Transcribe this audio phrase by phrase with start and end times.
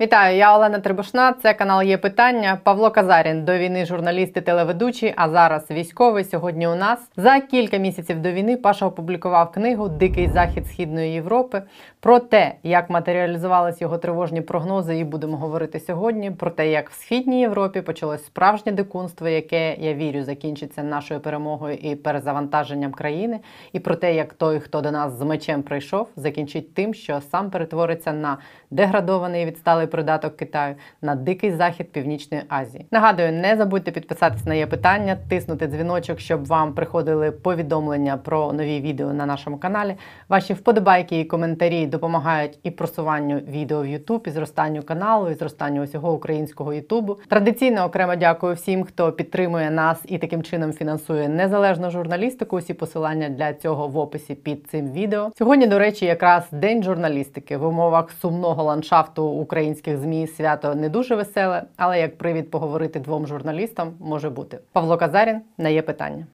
[0.00, 1.32] Вітаю, я Олена Трибушна.
[1.32, 2.60] Це канал є питання.
[2.64, 6.24] Павло Казарін до війни журналіст і телеведучий, а зараз військовий.
[6.24, 11.62] Сьогодні у нас за кілька місяців до війни Паша опублікував книгу Дикий захід Східної Європи
[12.00, 16.30] про те, як матеріалізувались його тривожні прогнози, і будемо говорити сьогодні.
[16.30, 21.74] Про те, як в східній Європі почалось справжнє дикунство, яке я вірю, закінчиться нашою перемогою
[21.74, 23.40] і перезавантаженням країни,
[23.72, 27.50] і про те, як той, хто до нас з мечем прийшов, закінчить тим, що сам
[27.50, 28.38] перетвориться на
[28.70, 32.86] деградований відсталий придаток Китаю на дикий захід Північної Азії.
[32.90, 38.80] Нагадую, не забудьте підписатись на є питання, тиснути дзвіночок, щоб вам приходили повідомлення про нові
[38.80, 39.94] відео на нашому каналі.
[40.28, 45.82] Ваші вподобайки і коментарі допомагають і просуванню відео в YouTube, і зростанню каналу, і зростанню
[45.82, 47.16] усього українського Ютубу.
[47.28, 52.56] Традиційно окремо дякую всім, хто підтримує нас і таким чином фінансує незалежну журналістику.
[52.56, 55.30] Усі посилання для цього в описі під цим відео.
[55.38, 59.24] Сьогодні, до речі, якраз день журналістики в умовах сумного ландшафту
[59.80, 64.58] українських змі свято не дуже веселе, але як привід поговорити двом журналістам може бути.
[64.72, 66.26] Павло Казарін на є питання.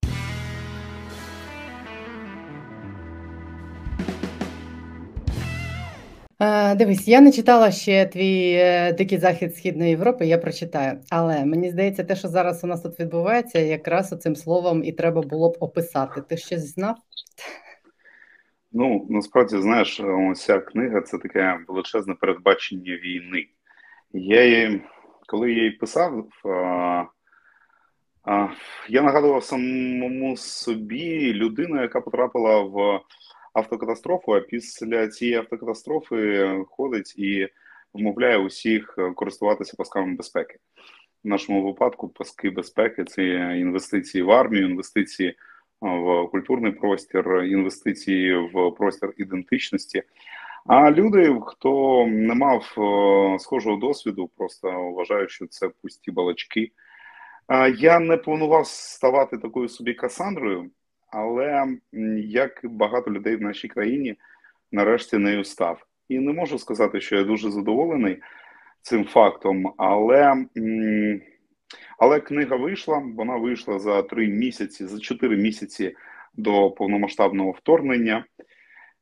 [6.40, 10.98] Е, Дивись, я не читала ще твій е, дикий захід Східної Європи, я прочитаю.
[11.10, 15.22] Але мені здається, те, що зараз у нас тут відбувається, якраз цим словом і треба
[15.22, 16.20] було б описати.
[16.20, 16.96] Ти щось знав?
[18.78, 20.02] Ну, насправді, знаєш,
[20.34, 23.46] ця книга це таке величезне передбачення війни.
[24.12, 24.82] Я її,
[25.26, 26.26] коли я її писав,
[28.88, 33.00] я нагадував самому собі людину, яка потрапила в
[33.52, 37.48] автокатастрофу, а після цієї автокатастрофи ходить і
[37.92, 40.56] вмовляє усіх користуватися пасками безпеки.
[41.24, 43.22] В нашому випадку паски безпеки це
[43.58, 45.34] інвестиції в армію, інвестиції
[45.80, 50.02] в культурний простір, інвестиції в простір ідентичності.
[50.66, 52.62] А люди, хто не мав
[53.40, 56.70] схожого досвіду, просто вважають, що це пусті балачки.
[57.78, 60.70] Я не планував ставати такою собі Касандрою,
[61.10, 61.66] але
[62.26, 64.16] як багато людей в нашій країні,
[64.72, 65.86] нарешті нею став.
[66.08, 68.18] І не можу сказати, що я дуже задоволений
[68.82, 70.46] цим фактом, але.
[71.98, 73.02] Але книга вийшла.
[73.16, 75.96] Вона вийшла за три місяці, за чотири місяці
[76.34, 78.24] до повномасштабного вторгнення,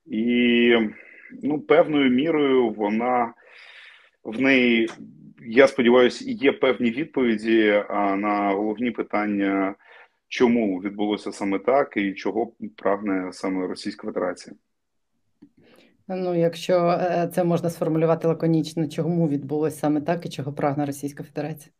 [0.06, 0.76] і
[1.42, 3.34] ну, певною мірою вона
[4.24, 4.88] в неї,
[5.46, 7.84] я сподіваюся, є певні відповіді
[8.16, 9.74] на головні питання,
[10.28, 14.56] чому відбулося саме так, і чого прагне саме Російська Федерація.
[16.08, 21.22] Ну, якщо е, це можна сформулювати лаконічно, чому відбулося саме так і чого прагне Російська
[21.22, 21.74] Федерація?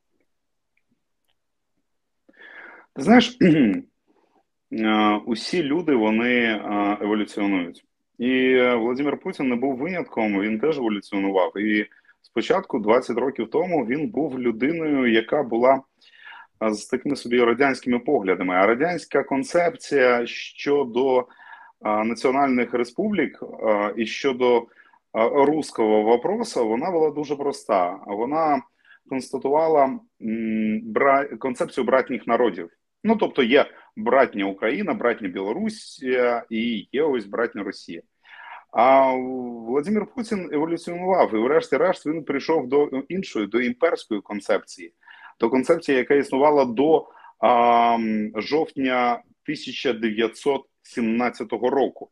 [2.96, 3.38] Ти знаєш,
[5.26, 6.62] усі люди вони
[7.00, 7.84] еволюціонують.
[8.18, 11.58] І Володимир Путін не був винятком, він теж еволюціонував.
[11.58, 11.86] І
[12.22, 15.82] спочатку, 20 років тому, він був людиною, яка була
[16.60, 18.54] з такими собі радянськими поглядами.
[18.54, 21.26] А радянська концепція щодо
[22.04, 23.44] національних республік
[23.96, 24.66] і щодо
[25.34, 27.98] руського вопросу, вона була дуже проста.
[28.06, 28.62] Вона
[29.08, 29.98] констатувала
[31.38, 32.70] концепцію братніх народів.
[33.04, 33.66] Ну тобто є
[33.96, 36.02] братня Україна, братня Білорусь
[36.50, 38.02] і є ось братня Росія.
[38.72, 44.92] А Володимир Путін еволюціонував і, врешті-решт, він прийшов до іншої, до імперської концепції,
[45.40, 47.08] до концепції, яка існувала до
[47.40, 47.98] а,
[48.34, 52.10] жовтня 1917 року.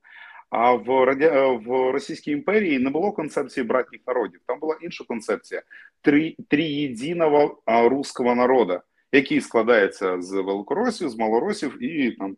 [0.50, 1.46] А в Радя...
[1.46, 4.40] в Російській імперії не було концепції братніх народів.
[4.46, 5.62] Там була інша концепція
[6.02, 8.80] три, триєдиного руського народу
[9.12, 12.36] який складається з Великоросів, з Малоросів і там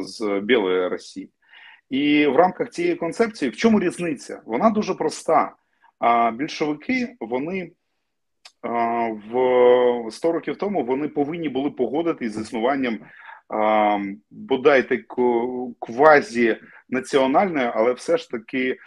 [0.00, 1.30] з Білої Росії.
[1.90, 4.42] І в рамках цієї концепції в чому різниця?
[4.46, 5.54] Вона дуже проста.
[5.98, 7.72] А більшовики вони
[9.32, 12.98] в 100 років тому вони повинні були погодитись з існуванням
[14.30, 15.04] бодай
[15.80, 16.56] квазі
[16.88, 18.78] національної, але все ж таки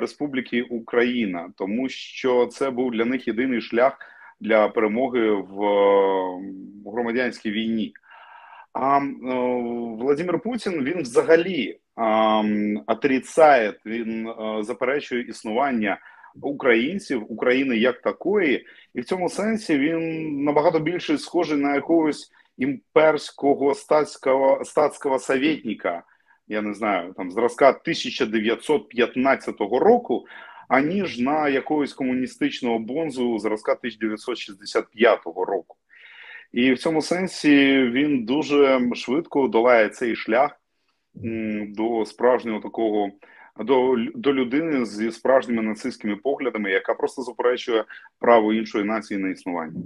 [0.00, 3.98] Республіки Україна, тому що це був для них єдиний шлях
[4.40, 5.60] для перемоги в
[6.86, 7.92] громадянській війні.
[8.72, 8.98] А
[9.98, 11.78] Владимир Путін він взагалі
[12.86, 15.98] отрицає, він заперечує існування
[16.42, 23.74] українців, України як такої, і в цьому сенсі він набагато більше схожий на якогось імперського
[23.74, 26.02] статського статського советника,
[26.48, 30.26] я не знаю, там зразка 1915 року,
[30.70, 35.76] аніж на якогось комуністичного бонзу зразка 1965 року.
[36.52, 40.60] І в цьому сенсі він дуже швидко долає цей шлях
[41.68, 43.10] до справжнього такого
[43.58, 47.84] до, до людини зі справжніми нацистськими поглядами, яка просто заперечує
[48.18, 49.80] право іншої нації на існування.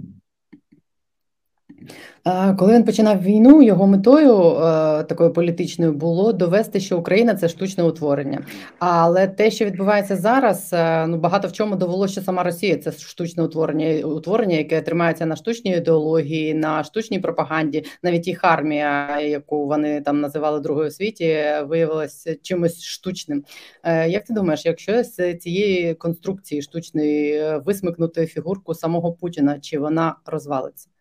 [2.57, 7.83] Коли він починав війну, його метою е, такою політичною було довести, що Україна це штучне
[7.83, 8.45] утворення.
[8.79, 12.91] Але те, що відбувається зараз, е, ну багато в чому довело, що сама Росія це
[12.91, 17.85] штучне утворення, утворення, яке тримається на штучній ідеології, на штучній пропаганді.
[18.03, 23.43] Навіть їх армія, яку вони там називали другою світі, виявилася чимось штучним.
[23.83, 30.15] Е, як ти думаєш, якщо з цієї конструкції штучної висмикнути фігурку самого Путіна, чи вона
[30.25, 30.94] розвалиться?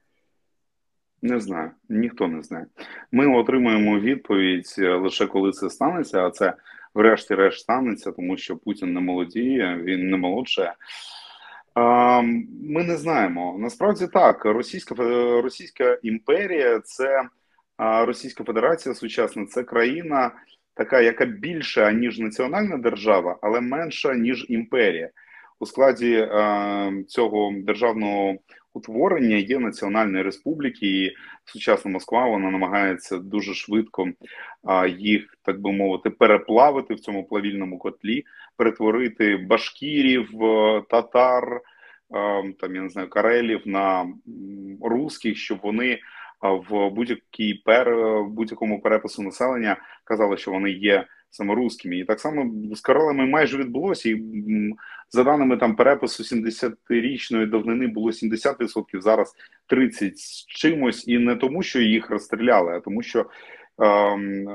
[1.24, 2.66] Не знаю, ніхто не знає.
[3.12, 6.54] Ми отримуємо відповідь е, лише коли це станеться, а це,
[6.94, 10.72] врешті-решт, станеться, тому що Путін не молодіє, він не молодше.
[12.62, 13.56] Ми не знаємо.
[13.58, 14.94] Насправді так, Російська
[15.42, 17.28] Російська імперія, це
[17.78, 20.30] Російська Федерація сучасна, це країна
[20.74, 25.10] така, яка більша ніж національна держава, але менша ніж імперія.
[25.58, 26.28] У складі
[27.08, 28.34] цього державного
[28.74, 31.12] утворення є національні республіки, і
[31.44, 34.08] сучасна Москва вона намагається дуже швидко
[34.98, 38.24] їх, так би мовити, переплавити в цьому плавільному котлі,
[38.56, 41.60] перетворити башкірів, е, татар,
[42.10, 44.06] а, там я не знаю, карелів на
[44.82, 45.98] русських, щоб вони
[46.42, 51.96] в будь-якій пер будь-якому перепису населення казали, що вони є саме русскими.
[51.96, 54.10] І так само з Карелами майже відбулося.
[54.10, 54.22] І
[55.14, 59.34] за даними там перепису 70-річної давнини було 70%, зараз
[59.66, 63.26] 30 з чимось, і не тому, що їх розстріляли, а тому, що
[63.78, 64.46] ем,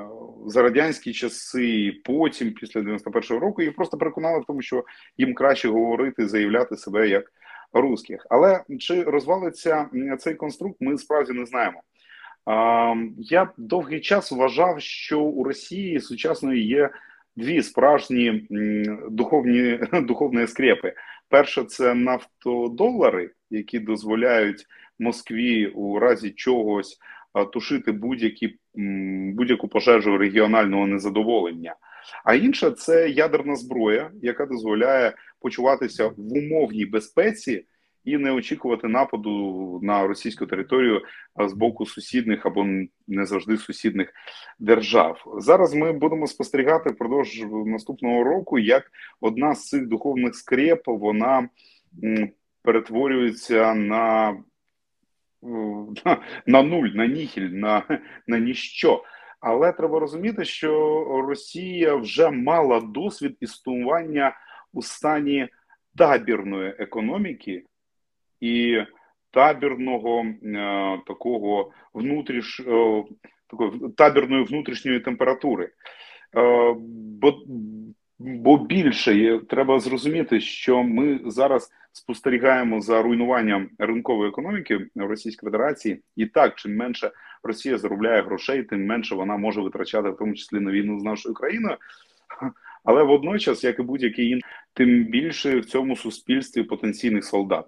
[0.45, 4.83] за радянські часи, потім, після 91-го року, їх просто переконали в тому, що
[5.17, 7.31] їм краще говорити, заявляти себе як
[7.73, 8.27] русських.
[8.29, 9.89] Але чи розвалиться
[10.19, 11.81] цей конструкт, ми справді не знаємо.
[13.17, 16.89] Я довгий час вважав, що у Росії сучасної є
[17.39, 18.47] дві справжні
[19.09, 20.93] духовні духовні скрепи.
[21.29, 24.65] Перше, це нафтодолари, які дозволяють
[24.99, 26.99] Москві у разі чогось
[27.53, 28.55] тушити будь-які
[29.33, 31.75] будь-яку пожежу регіонального незадоволення.
[32.25, 37.65] А інша це ядерна зброя, яка дозволяє почуватися в умовній безпеці
[38.09, 41.01] і не очікувати нападу на російську територію
[41.47, 42.65] з боку сусідних або
[43.07, 44.13] не завжди сусідних
[44.59, 45.23] держав.
[45.37, 48.91] Зараз ми будемо спостерігати впродовж наступного року, як
[49.21, 51.49] одна з цих духовних скреп вона
[52.63, 54.37] перетворюється на
[56.45, 57.83] на нуль, на ніхіль, на,
[58.27, 59.03] на ніщо.
[59.39, 60.71] Але треба розуміти, що
[61.27, 64.37] Росія вже мала досвід існування
[64.73, 65.47] у стані
[65.97, 67.63] табірної економіки,
[68.39, 68.83] і
[69.31, 73.03] табірного е, такого внутріш, е,
[73.47, 75.69] такої табірної внутрішньої температури.
[76.37, 76.75] Е,
[77.21, 77.33] бо
[78.21, 86.01] бо більше треба зрозуміти, що ми зараз спостерігаємо за руйнуванням ринкової економіки в Російській Федерації,
[86.15, 87.11] і так чим менше
[87.43, 91.35] Росія заробляє грошей, тим менше вона може витрачати, в тому числі на війну з нашою
[91.35, 91.77] країною.
[92.83, 97.65] Але водночас, як і будь-який інший, тим більше в цьому суспільстві потенційних солдат.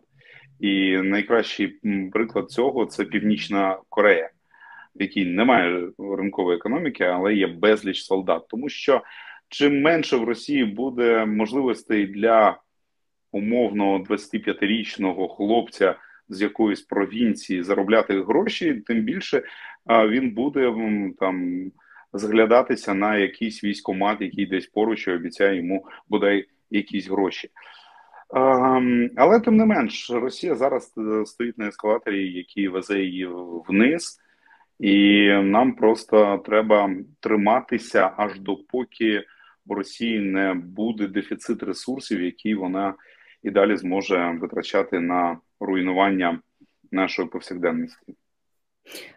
[0.62, 1.68] І найкращий
[2.14, 4.30] приклад цього це Північна Корея,
[4.96, 8.48] в якій немає ринкової економіки, але є безліч солдат.
[8.48, 9.02] Тому що
[9.50, 12.58] чим менше в Росії буде можливостей для
[13.32, 15.96] умовного 25-річного хлопця
[16.30, 19.44] з якоїсь провінції заробляти гроші, тим більше
[19.90, 20.74] він буде
[21.20, 21.66] там
[22.14, 27.50] зглядатися на якийсь військомат, який десь поруч і обіцяє йому бодай якісь гроші.
[28.34, 33.30] Ем, але тим не менш, Росія зараз е, стоїть на ескалаторі, який везе її
[33.68, 34.20] вниз,
[34.80, 39.24] і нам просто треба триматися аж допоки
[39.68, 42.96] у Росії не буде дефіцит ресурсів, які вона
[43.44, 46.40] і далі зможе витрачати на руйнування
[46.92, 48.16] нашої повсякденності.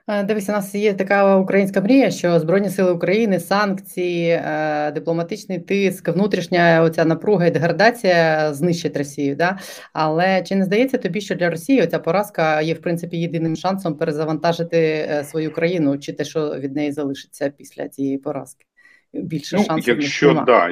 [0.09, 5.59] Е, дивись, у нас є така українська мрія, що Збройні Сили України, санкції, е, дипломатичний
[5.59, 9.37] тиск, внутрішня оця напруга і деградація знищить Росію.
[9.37, 9.59] Да?
[9.93, 13.97] Але чи не здається тобі, що для Росії оця поразка є в принципі єдиним шансом
[13.97, 18.67] перезавантажити е, свою країну, чи те, що від неї залишиться після цієї поразки?
[19.13, 20.71] Більше ну, шансів якщо да,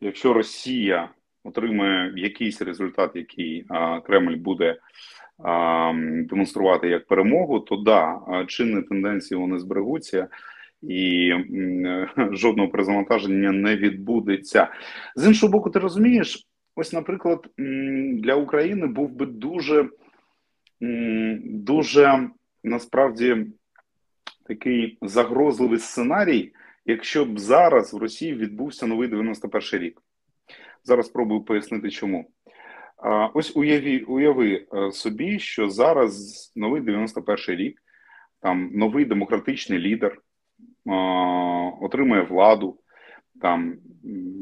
[0.00, 1.08] якщо Росія
[1.44, 4.76] отримає якийсь результат, який а, Кремль буде
[6.28, 10.28] демонструвати як перемогу, то да, чинні тенденції вони зберегуться.
[10.82, 11.32] І
[12.32, 14.68] жодного перезавантаження не відбудеться
[15.16, 15.70] з іншого боку.
[15.70, 17.46] Ти розумієш, ось, наприклад,
[18.12, 19.88] для України був би дуже
[21.44, 22.30] дуже
[22.64, 23.46] насправді
[24.46, 26.52] такий загрозливий сценарій,
[26.86, 30.02] якщо б зараз в Росії відбувся новий 91 рік.
[30.84, 32.30] Зараз спробую пояснити, чому.
[33.34, 37.82] Ось уяві, уяви е, собі, що зараз новий 91 рік,
[38.42, 40.18] там новий демократичний лідер
[41.80, 42.78] отримує владу,
[43.42, 43.76] там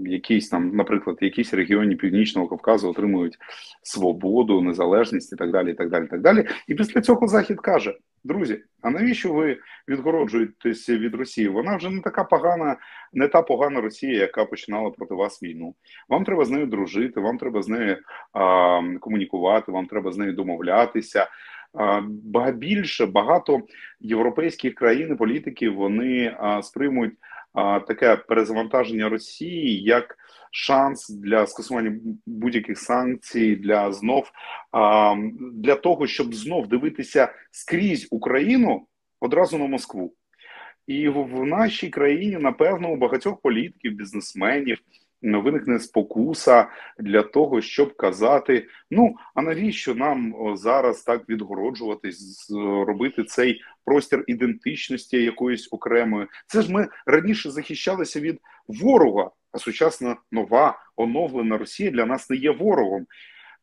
[0.07, 3.39] якісь там, наприклад, якісь регіони Північного Кавказу отримують
[3.83, 5.71] свободу, незалежність і так далі.
[5.71, 6.47] І так далі, і так далі.
[6.69, 7.95] І після цього Захід каже:
[8.27, 11.49] друзі, а навіщо ви відгороджуєтеся від Росії?
[11.49, 12.77] Вона вже не така погана,
[13.13, 15.75] не та погана Росія, яка починала проти вас війну.
[16.09, 17.99] Вам треба з нею дружити, вам треба з нею
[18.33, 21.27] а, комунікувати, вам треба з нею домовлятися.
[22.09, 23.61] Ба більше багато
[24.01, 27.13] європейських країн і політиків вони а, сприймуть
[27.87, 30.17] таке перезавантаження Росії як
[30.57, 34.31] шанс для скасування будь-яких санкцій, для знов
[35.53, 38.87] для того, щоб знов дивитися скрізь Україну
[39.21, 40.15] одразу на Москву.
[40.87, 44.79] І в нашій країні, напевно, у багатьох політиків, бізнесменів
[45.23, 52.51] виникне спокуса для того, щоб казати: ну а навіщо нам зараз так відгороджуватись,
[52.87, 56.27] робити цей простір ідентичності якоїсь окремої?
[56.47, 62.51] Це ж ми раніше захищалися від ворога, сучасна нова оновлена Росія для нас не є
[62.51, 63.07] ворогом.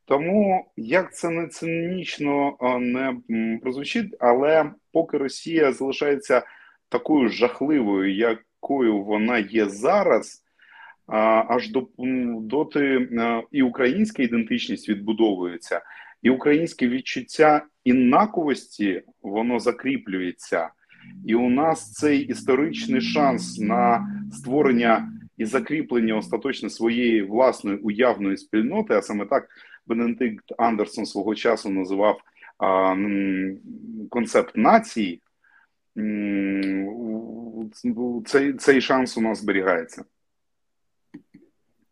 [0.05, 3.15] Тому як це не цинічно не
[3.61, 6.43] прозвучить, але поки Росія залишається
[6.89, 10.43] такою жахливою, якою вона є зараз
[11.47, 11.87] аж до
[12.41, 13.09] доти
[13.51, 15.81] і українська ідентичність відбудовується,
[16.21, 20.69] і українське відчуття іннаковості воно закріплюється,
[21.25, 28.93] і у нас цей історичний шанс на створення і закріплення остаточно своєї власної уявної спільноти,
[28.93, 29.47] а саме так
[29.87, 32.19] Бенедикт Андерсон свого часу називав
[32.57, 32.95] а,
[34.09, 35.21] концепт нації.
[38.25, 40.03] Цей, цей шанс у нас зберігається.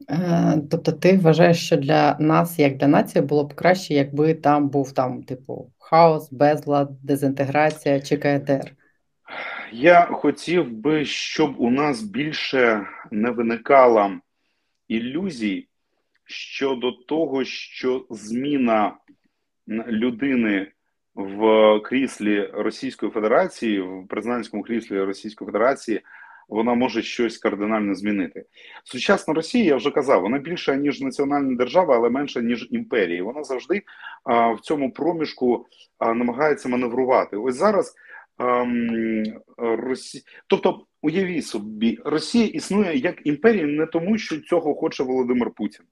[0.10, 4.70] Е, тобто ти вважаєш, що для нас, як для нації, було б краще, якби там
[4.70, 8.76] був там, типу, хаос, безлад, дезінтеграція чи КДР?
[9.74, 14.12] Я хотів би, щоб у нас більше не виникало
[14.88, 15.68] ілюзій
[16.26, 18.98] щодо того, що зміна
[19.88, 20.72] людини
[21.16, 26.02] в кріслі Російської Федерації, в президентському кріслі Російської Федерації
[26.50, 28.46] вона може щось кардинально змінити.
[28.84, 33.24] Сучасна Росія, я вже казав, вона більша ніж національна держава, але менша ніж імперія.
[33.24, 33.82] Вона завжди
[34.24, 35.66] а, в цьому проміжку
[36.00, 37.38] а, намагається маневрувати.
[37.38, 37.96] Ось зараз
[39.58, 40.22] Росі...
[40.48, 40.86] тобто.
[41.04, 45.86] Уявіть собі, Росія існує як імперія не тому, що цього хоче Володимир Путін,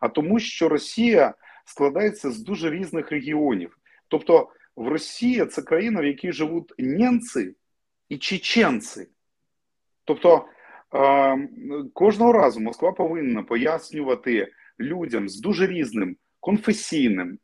[0.00, 1.34] а тому, що Росія
[1.64, 3.78] складається з дуже різних регіонів.
[4.08, 7.54] Тобто, в Росії це країна, в якій живуть німці
[8.08, 9.08] і чеченці.
[10.04, 10.44] Тобто
[10.94, 11.48] е,
[11.92, 17.38] кожного разу Москва повинна пояснювати людям з дуже різним конфесійним, е,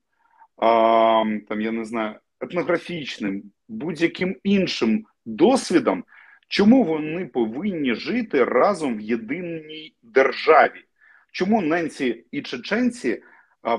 [1.48, 3.42] там я не знаю, етнографічним,
[3.72, 6.04] будь-яким іншим досвідом,
[6.48, 10.84] чому вони повинні жити разом в єдиній державі.
[11.32, 13.22] Чому ненці і чеченці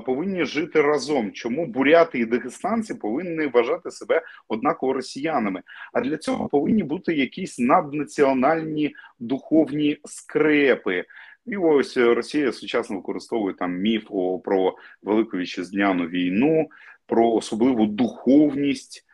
[0.06, 1.32] повинні жити разом.
[1.32, 5.62] Чому буряти і дагестанці повинні вважати себе однаково росіянами?
[5.92, 11.04] А для цього повинні бути якісь наднаціональні духовні скрепи.
[11.46, 14.04] І ось Росія сучасно використовує там міф
[14.44, 16.68] про велику вітчизняну війну,
[17.06, 19.04] про особливу духовність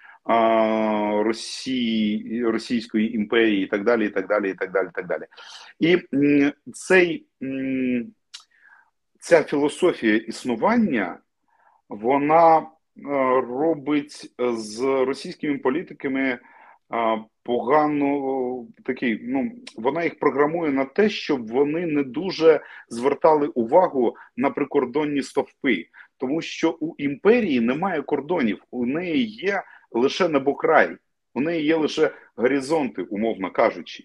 [1.24, 5.24] Росії, Російської імперії, і так далі, і так далі, і так далі, і так далі.
[5.78, 5.98] І
[6.72, 7.26] цей
[9.20, 11.18] ця філософія існування
[11.88, 12.64] вона е,
[13.40, 16.38] робить з російськими політиками е,
[17.42, 19.20] погано такий.
[19.22, 25.86] Ну вона їх програмує на те, щоб вони не дуже звертали увагу на прикордонні стовпи,
[26.16, 30.97] тому що у імперії немає кордонів, у неї є лише небокрай,
[31.35, 34.04] у неї є лише горизонти, умовно кажучи.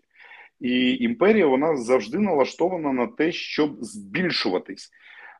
[0.59, 4.91] І імперія вона завжди налаштована на те, щоб збільшуватись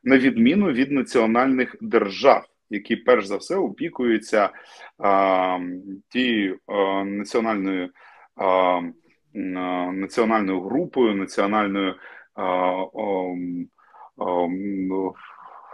[0.04, 4.50] на відміну від національних держав, які перш за все опікуються
[4.98, 5.58] а,
[6.08, 6.58] тією
[7.04, 7.90] національною
[8.36, 8.80] а,
[9.92, 11.94] національною групою, національною
[12.34, 12.86] а, а,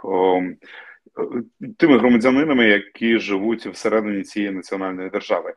[0.03, 0.39] а,
[1.77, 5.53] тими громадянинами, які живуть всередині цієї національної держави.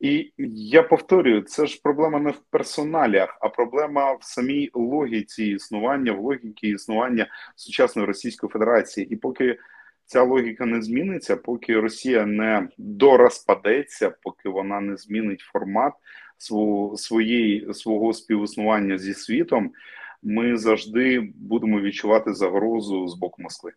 [0.00, 0.32] І
[0.72, 6.20] я повторюю, це ж проблема не в персоналях, а проблема в самій логіці існування, в
[6.20, 7.26] логіці існування
[7.56, 9.06] сучасної Російської Федерації.
[9.10, 9.58] І поки
[10.04, 15.92] ця логіка не зміниться, поки Росія не дорозпадеться, поки вона не змінить формат,
[16.36, 19.72] свого, своєї, свого співіснування зі світом,
[20.22, 23.72] ми завжди будемо відчувати загрозу з боку Москви.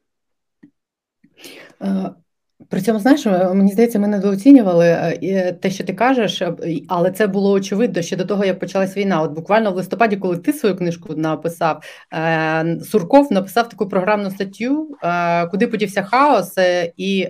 [1.81, 2.09] Е,
[2.69, 6.41] при цьому, знаєш, е, мені здається, ми недооцінювали е, те, що ти кажеш,
[6.87, 9.21] але це було очевидно ще до того, як почалась війна.
[9.21, 11.83] От буквально в листопаді, коли ти свою книжку написав,
[12.83, 14.97] Сурков написав таку програмну статтю,
[15.51, 16.57] куди подівся хаос,
[16.97, 17.27] і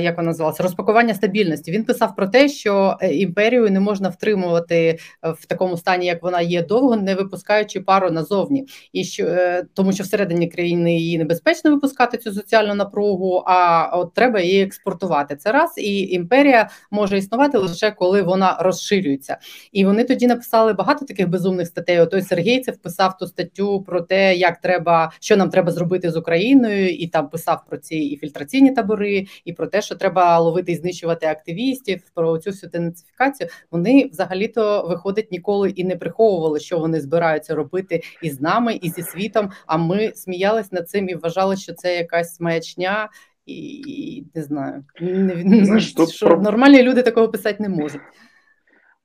[0.00, 1.70] як вона називалася, розпакування стабільності.
[1.70, 6.22] Він писав про те, що е, імперію не можна втримувати е, в такому стані, як
[6.22, 9.26] вона є довго, не випускаючи пару назовні, і що
[9.74, 15.36] тому, що всередині країни її небезпечно випускати цю соціальну напругу, а от треба її експортувати.
[15.36, 19.38] Це раз і імперія може існувати лише коли вона розширюється.
[19.72, 22.00] І вони тоді написали багато таких безумних статей.
[22.00, 26.88] Отой Сергійцев писав ту статтю про те, як треба, що нам треба зробити з Україною,
[26.90, 29.26] і там писав про ці і фільтраційні табори.
[29.44, 34.86] і про те, що треба ловити і знищувати активістів, про цю всю денацифікацію, вони взагалі-то
[34.88, 39.50] виходить ніколи і не приховували, що вони збираються робити і з нами, і зі світом.
[39.66, 43.08] А ми сміялись над цим і вважали, що це якась маячня.
[43.46, 46.40] І не знаю, не, Знаєш, тут що про...
[46.40, 48.00] нормальні люди такого писати не можуть.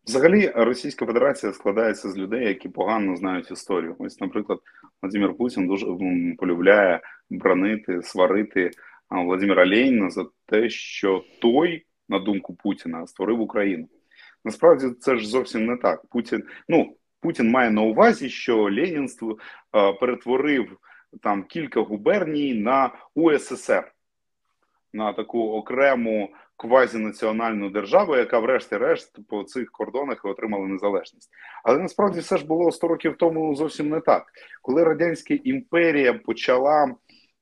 [0.05, 3.95] Взагалі, Російська Федерація складається з людей, які погано знають історію.
[4.00, 4.60] Ось, наприклад,
[5.01, 5.86] Владимир Путін дуже
[6.38, 8.72] полюбляє бронити, сварити
[9.22, 13.88] Владимира Леніна за те, що той, на думку Путіна, створив Україну.
[14.46, 16.05] Насправді це ж зовсім не так.
[16.05, 19.38] Путін ну Путін має на увазі, що Ленінство
[19.75, 20.77] е, перетворив
[21.22, 23.91] там кілька губерній на УССР,
[24.93, 31.29] на таку окрему квазінаціональну державу, яка, врешті-решт, по цих кордонах отримала незалежність.
[31.63, 34.25] Але насправді все ж було 100 років тому зовсім не так.
[34.62, 36.96] Коли радянська імперія почала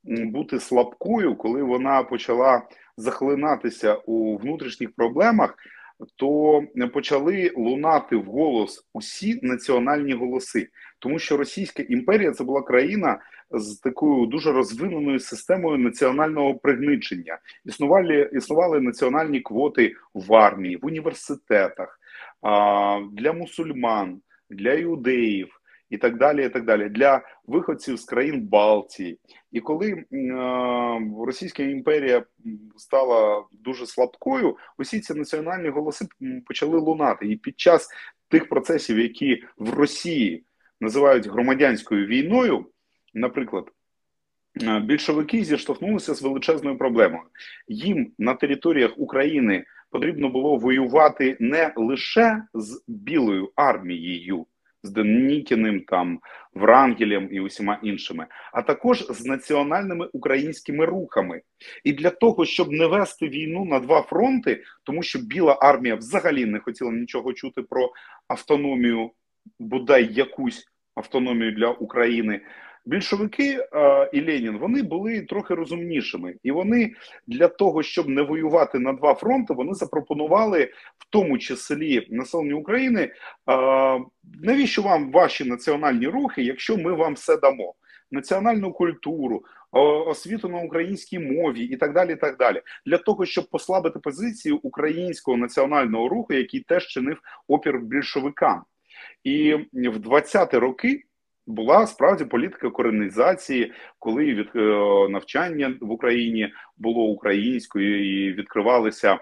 [0.04, 2.62] бути слабкою, коли вона почала
[2.96, 5.54] захлинатися у внутрішніх проблемах,
[6.16, 10.68] то почали лунати в голос усі національні голоси,
[10.98, 17.38] тому що Російська імперія це була країна з такою дуже розвиненою системою національного пригничення.
[17.64, 22.00] Існували існували національні квоти в армії, в університетах
[23.12, 25.61] для мусульман, для іудеїв
[25.92, 26.46] і так далі.
[26.46, 29.18] і так далі, Для виходців з країн Балтії.
[29.52, 30.04] І коли е,
[31.26, 32.24] Російська імперія
[32.76, 36.06] стала дуже слабкою, усі ці національні голоси
[36.46, 37.26] почали лунати.
[37.26, 37.88] І під час
[38.28, 40.44] тих процесів, які в Росії
[40.80, 42.66] називають громадянською війною,
[43.14, 43.64] наприклад.
[44.62, 47.22] Е, більшовики зіштовхнулися з величезною проблемою.
[47.68, 54.46] Їм на територіях України потрібно було воювати не лише з білою армією,
[54.82, 56.20] з Денікіним, там
[56.54, 61.42] Врангелем і усіма іншими, а також з національними українськими рухами.
[61.84, 66.46] І для того, щоб не вести війну на два фронти, тому що Біла армія взагалі
[66.46, 67.90] не хотіла нічого чути про
[68.28, 69.10] автономію,
[69.58, 70.64] бодай якусь
[70.94, 72.40] автономію для України.
[72.84, 76.94] Більшовики е, і Ленін вони були трохи розумнішими, і вони
[77.26, 80.64] для того, щоб не воювати на два фронти, вони запропонували
[80.98, 83.00] в тому числі населенню України.
[83.02, 83.12] Е,
[84.42, 87.74] навіщо вам ваші національні рухи, якщо ми вам все дамо?
[88.10, 89.44] Національну культуру,
[90.06, 92.12] освіту на українській мові і так далі.
[92.12, 97.18] і так далі, Для того, щоб послабити позицію українського національного руху, який теж чинив
[97.48, 98.62] опір більшовикам.
[99.24, 101.02] І в 20-ті роки
[101.46, 104.60] була справді політика коренізації, коли від е,
[105.08, 109.18] навчання в Україні було українською і відкривалися.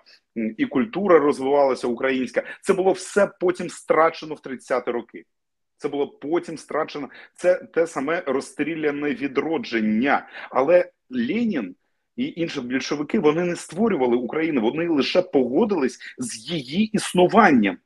[0.56, 2.42] І культура розвивалася українська.
[2.62, 5.24] Це було все потім страчено в 30-ті роки.
[5.76, 7.08] Це було потім страчено.
[7.34, 10.28] Це те саме розстріляне відродження.
[10.50, 11.74] Але Ленін
[12.16, 17.78] і інші більшовики вони не створювали Україну, вони лише погодились з її існуванням,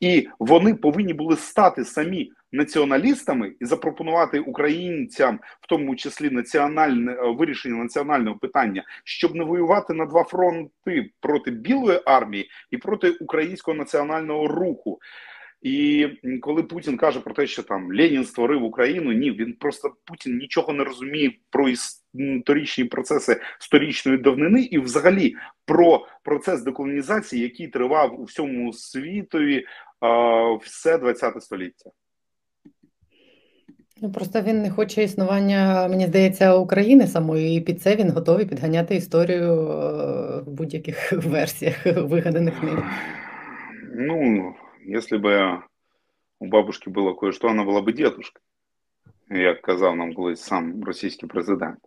[0.00, 7.16] і вони повинні були стати самі націоналістами і запропонувати українцям, в тому числі національне е,
[7.38, 13.76] вирішення національного питання, щоб не воювати на два фронти проти білої армії і проти українського
[13.76, 14.98] національного руху.
[15.66, 16.08] І
[16.40, 20.72] коли Путін каже про те, що там Ленін створив Україну, ні, він просто Путін нічого
[20.72, 28.24] не розуміє про історичні процеси сторічної давнини, і взагалі про процес деколонізації, який тривав у
[28.24, 29.64] всьому світові
[30.62, 31.90] все 20 століття.
[34.02, 38.46] Ну, Просто він не хоче існування, мені здається, України самої, і під це він готовий
[38.46, 42.82] підганяти історію е, в будь-яких версіях вигаданих ним.
[43.94, 44.54] Ну,
[44.86, 45.58] якщо б
[46.38, 48.40] у бабушки було кое-що, вона була б дідушка,
[49.30, 51.78] як казав нам колись сам російський президент.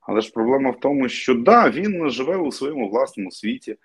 [0.00, 3.76] Але ж проблема в тому, що да, він живе у своєму власному світі,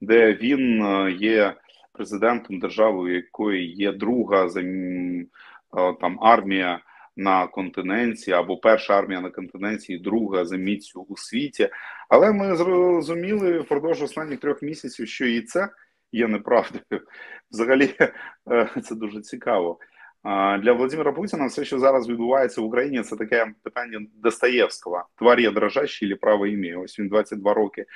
[0.00, 1.54] де він е, є
[1.92, 4.48] президентом держави, у якої є друга
[6.00, 6.80] там армія
[7.16, 11.68] на континенті, або перша армія на континенті, і друга за міцю у світі.
[12.08, 15.68] Але ми зрозуміли впродовж останніх трьох місяців, що і це
[16.12, 17.02] є неправдою.
[17.50, 17.94] Взагалі,
[18.50, 19.78] е, це дуже цікаво.
[20.60, 25.04] Для Володимира Путіна все, що зараз відбувається в Україні, це таке питання Достоєвського.
[25.16, 26.78] Твар я дрожащий, чи право ім'я.
[26.78, 27.86] Ось він 22 роки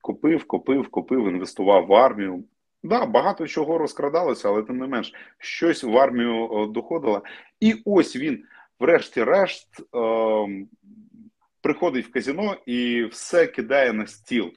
[0.00, 2.44] купив, купив, купив, інвестував в армію.
[2.82, 7.22] Да, багато чого розкрадалося, але тим не менш щось в армію доходило.
[7.60, 8.44] І ось він,
[8.80, 10.66] врешті-решт, е
[11.62, 14.52] приходить в казино і все кидає на стіл.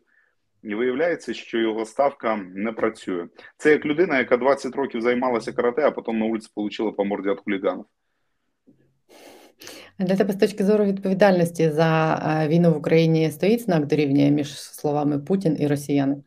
[0.64, 3.28] І виявляється, що його ставка не працює.
[3.58, 7.30] Це як людина, яка 20 років займалася карате, а потім на вулиці отримала по морді
[7.30, 7.86] від хуліганів.
[10.00, 14.62] Для тебе з точки зору відповідальності за е, війну в Україні стоїть знак дорівнює між
[14.62, 16.24] словами Путін і Росіяни?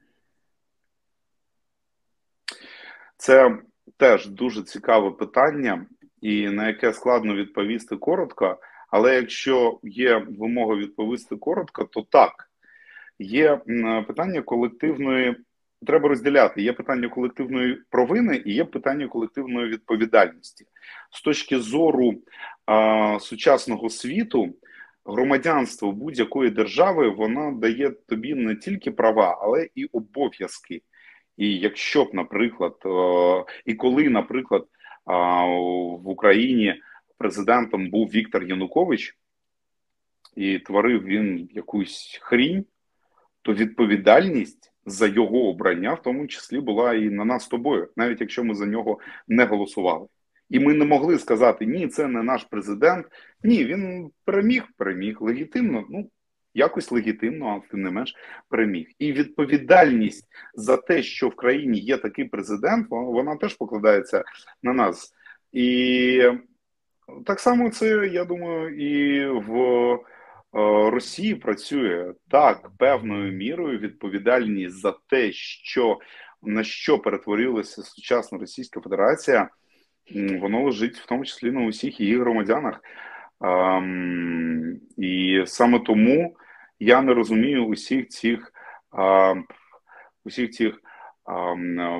[3.16, 3.59] Це
[3.96, 5.87] теж дуже цікаве питання,
[6.20, 8.59] і на яке складно відповісти коротко.
[8.90, 12.51] Але якщо є вимога відповісти коротко, то так
[13.18, 13.61] є
[14.07, 15.37] питання колективної.
[15.87, 20.64] Треба розділяти є питання колективної провини і є питання колективної відповідальності
[21.11, 22.14] з точки зору
[22.66, 24.55] а, сучасного світу.
[25.05, 30.83] Громадянство будь-якої держави воно дає тобі не тільки права, але і обов'язки.
[31.37, 32.74] І якщо б, наприклад,
[33.64, 34.66] і коли, наприклад,
[35.07, 36.74] в Україні
[37.18, 39.16] президентом був Віктор Янукович,
[40.37, 42.64] і творив він якусь хрінь,
[43.46, 48.20] то відповідальність за його обрання, в тому числі, була і на нас з тобою, навіть
[48.20, 50.06] якщо ми за нього не голосували.
[50.50, 53.06] І ми не могли сказати, ні, це не наш президент.
[53.42, 55.85] Ні, він переміг, переміг легітимно.
[55.90, 56.11] Ну
[56.54, 58.14] якось легітимно, а тим не менш
[58.48, 58.87] переміг.
[58.98, 64.24] І відповідальність за те, що в країні є такий президент, вона теж покладається
[64.62, 65.12] на нас.
[65.52, 66.22] І
[67.26, 70.15] так само це я думаю, і в.
[70.54, 75.98] Е, Росії працює так певною мірою відповідальність за те, що
[76.42, 79.48] на що перетворилася сучасна Російська Федерація,
[80.40, 82.80] воно лежить в тому числі на усіх її громадянах.
[83.40, 86.37] Ем, і саме тому
[86.78, 88.52] я не розумію усіх цих
[90.24, 90.80] усіх цих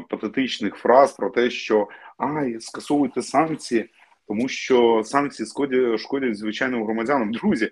[0.09, 3.91] патетичних фраз про те, що ай, скасовуйте санкції,
[4.29, 7.33] тому що санкції шкодять, шкодять звичайним громадянам.
[7.33, 7.71] Друзі,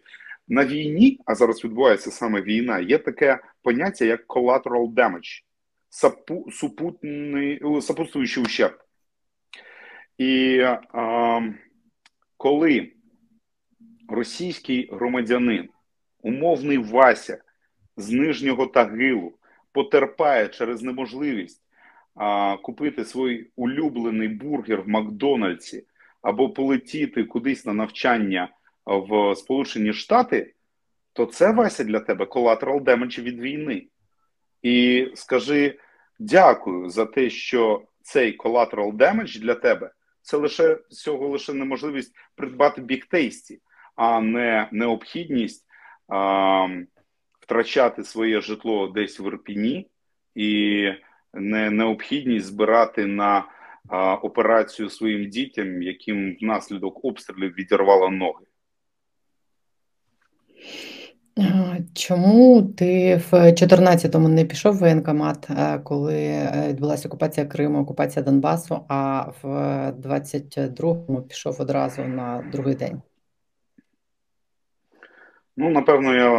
[0.48, 5.42] на війні, а зараз відбувається саме війна, є таке поняття як collateral damage,
[5.88, 8.78] сапу, супутний, сопутствуючий ущерб.
[10.18, 10.60] І
[10.92, 11.40] а,
[12.36, 12.92] коли
[14.08, 15.68] російський громадянин,
[16.22, 17.42] умовний Вася
[17.96, 19.32] з нижнього Тагилу
[19.72, 21.62] потерпає через неможливість
[22.14, 25.84] а, купити свій улюблений бургер в Макдональдсі
[26.22, 28.48] або полетіти кудись на навчання
[28.86, 30.54] в Сполучені Штати,
[31.12, 33.86] то це Вася для тебе collateral damage від війни.
[34.62, 35.78] І скажи
[36.18, 39.90] дякую за те, що цей collateral damage для тебе
[40.22, 43.60] це лише цього лише неможливість придбати бігтейсті,
[43.96, 45.66] а не необхідність
[46.08, 46.66] а,
[47.40, 49.90] втрачати своє житло десь в Ірпіні
[50.34, 50.88] і
[51.34, 53.44] не необхідність збирати на
[53.88, 58.44] а, операцію своїм дітям, яким внаслідок обстрілів відірвало ноги.
[61.94, 68.24] Чому ти в 14-му не пішов в воєнкомат, е, коли е, відбулася окупація Криму, окупація
[68.24, 69.46] Донбасу, а в
[69.90, 73.02] 22-му пішов одразу на другий день?
[75.56, 76.30] Ну, напевно, я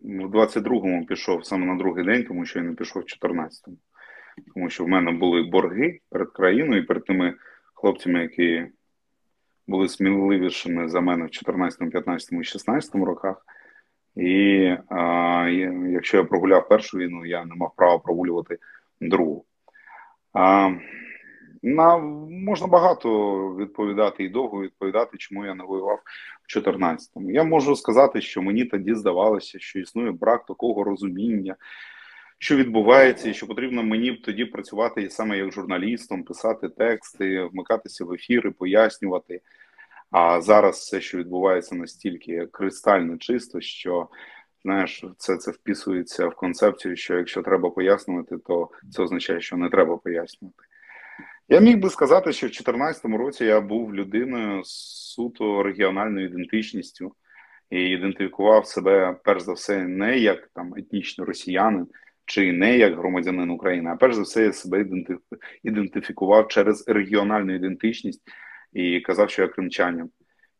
[0.00, 3.76] в 22-му пішов саме на другий день, тому що я не пішов в 14-му.
[4.54, 7.34] Тому що в мене були борги перед країною і перед тими
[7.74, 8.66] хлопцями, які
[9.68, 13.46] були сміливішими за мене в 14, 15 і 16 роках.
[14.16, 15.48] І а,
[15.90, 18.58] якщо я прогуляв першу війну, я не мав права прогулювати
[19.00, 19.44] другу.
[20.32, 20.70] А,
[21.62, 23.08] на, Можна багато
[23.56, 26.00] відповідати і довго відповідати, чому я не воював
[26.48, 27.30] в 14-му.
[27.30, 31.56] Я можу сказати, що мені тоді здавалося, що існує брак такого розуміння,
[32.38, 38.12] що відбувається, і що потрібно мені тоді працювати саме як журналістом, писати тексти, вмикатися в
[38.12, 39.40] ефіри, пояснювати.
[40.10, 44.08] А зараз все, що відбувається, настільки кристально чисто, що
[44.62, 49.70] знаєш, це це вписується в концепцію, що якщо треба пояснювати, то це означає, що не
[49.70, 50.62] треба пояснювати.
[51.48, 54.70] Я міг би сказати, що в 2014 році я був людиною з
[55.14, 57.12] суто регіональною ідентичністю
[57.70, 61.86] і ідентифікував себе перш за все не як там етнічний росіянин
[62.28, 64.86] чи не як громадянин України, а перш за все я себе
[65.62, 68.22] ідентифікував через регіональну ідентичність
[68.72, 70.10] і казав, що я кримчанин.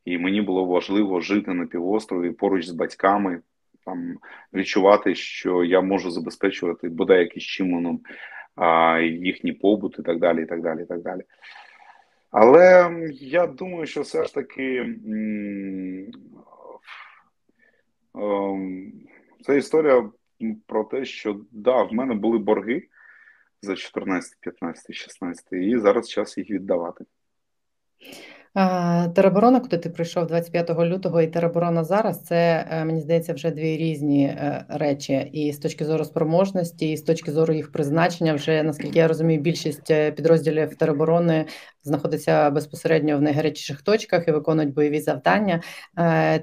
[0.04, 3.40] І мені було важливо жити на півострові поруч з батьками,
[3.84, 4.16] там
[4.54, 8.00] відчувати, що я можу забезпечувати бодай якийсь чимоном
[9.02, 10.42] їхній побут і так далі.
[10.42, 11.22] і так далі, і так далі.
[12.30, 14.94] Але я думаю, що все ж таки
[19.42, 20.10] це історія
[20.66, 22.88] про те, що да, в мене були борги
[23.62, 27.04] за 14, 15, 16, і зараз час їх віддавати.
[29.14, 33.76] Тероборона, куди ти прийшов 25 лютого, і тероборона зараз це е, мені здається вже дві
[33.76, 35.30] різні е, речі.
[35.32, 39.40] І з точки зору спроможності, і з точки зору їх призначення, вже наскільки я розумію,
[39.40, 41.44] більшість е, підрозділів тероборони
[41.82, 45.62] знаходиться безпосередньо в найгарячіших точках і виконують бойові завдання.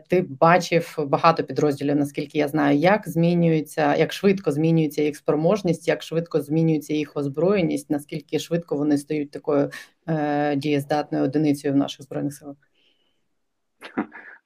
[0.10, 6.04] Ти бачив багато підрозділів, наскільки я знаю, як змінюється, як швидко змінюється їх спроможність, як
[6.04, 9.70] швидко змінюється їх озброєність, наскільки швидко вони стають такою
[10.08, 12.56] е, дієздатною одиницею в наших збройних силах.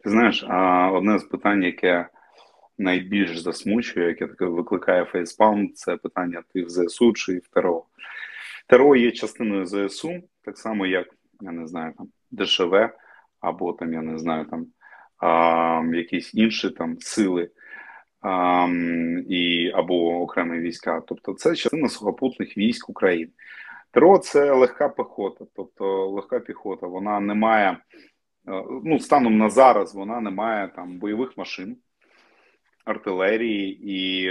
[0.03, 0.43] Ти знаєш,
[0.93, 2.09] одне з питань, яке
[2.77, 7.85] найбільш засмучує, яке таке викликає фейспалм, це питання ти в ЗСУ чи в ТРО.
[8.67, 11.07] ТРО є частиною ЗСУ, так само, як
[11.41, 12.73] я не знаю, там ДШВ,
[13.39, 14.67] або там, я не знаю, там
[15.17, 17.49] а, якісь інші там сили
[18.21, 18.67] а,
[19.29, 21.01] і, або окремі війська.
[21.07, 23.31] Тобто це частина сухопутних військ України.
[23.91, 27.77] ТРО це легка піхота, тобто легка піхота, вона не має,
[28.83, 31.77] ну, станом на зараз вона не має там бойових машин,
[32.85, 34.29] артилерії і.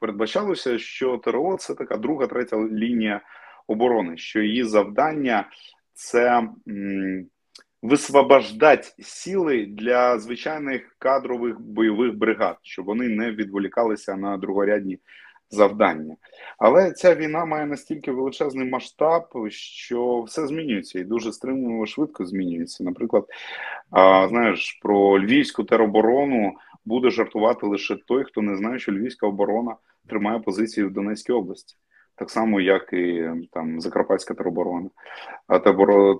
[0.00, 3.20] Передбачалося, що ТРО це така друга, третя лінія
[3.66, 5.48] оборони, що її завдання
[5.94, 6.48] це
[7.82, 14.98] висвобождати сили для звичайних кадрових бойових бригад, щоб вони не відволікалися на другорядні
[15.52, 16.16] завдання.
[16.58, 22.84] Але ця війна має настільки величезний масштаб, що все змінюється і дуже стримливо швидко змінюється.
[22.84, 23.26] Наприклад,
[24.28, 26.52] знаєш, про львівську тероборону
[26.84, 29.76] буде жартувати лише той, хто не знає, що львівська оборона
[30.08, 31.76] тримає позиції в Донецькій області
[32.22, 34.90] так само, як і там Закарпатська тероборона,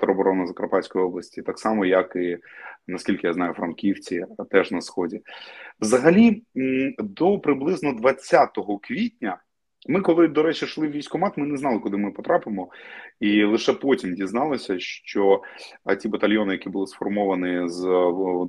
[0.00, 2.38] тероборона Закарпатської області, так само, як і
[2.86, 5.20] наскільки я знаю, Франківці, теж на сході.
[5.80, 6.42] Взагалі,
[6.98, 8.50] до приблизно 20
[8.82, 9.38] квітня.
[9.88, 12.68] Ми, коли, до речі, йшли в військкомат, ми не знали, куди ми потрапимо,
[13.20, 15.42] і лише потім дізналися, що
[16.00, 17.82] ті батальйони, які були сформовані з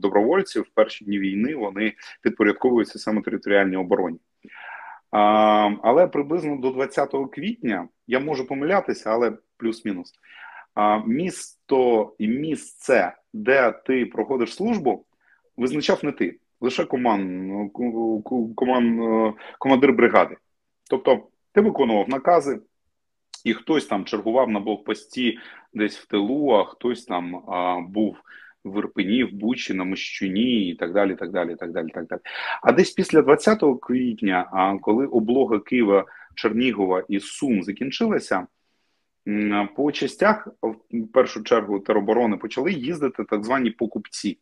[0.01, 4.19] добровольців в перші дні війни, вони підпорядковуються саме територіальній обороні.
[5.13, 10.13] Але приблизно до 20 квітня я можу помилятися, але плюс-мінус.
[11.05, 15.05] Місто і місце, де ти проходиш службу,
[15.57, 17.51] визначав не ти, лише команд,
[18.55, 19.01] команд,
[19.59, 20.35] командир бригади.
[20.89, 22.59] Тобто ти виконував накази,
[23.43, 25.39] і хтось там чергував на блокпості
[25.73, 28.17] десь в тилу, а хтось там а, був
[28.63, 31.15] в Ірпені, в Бучі, на Мощуні і так далі.
[31.15, 32.19] так далі, так далі, так далі.
[32.61, 38.47] А десь після 20 квітня, коли облога Києва, Чернігова і Сум закінчилася,
[39.75, 40.47] по частях
[40.91, 44.37] в першу чергу тероборони почали їздити так звані покупці,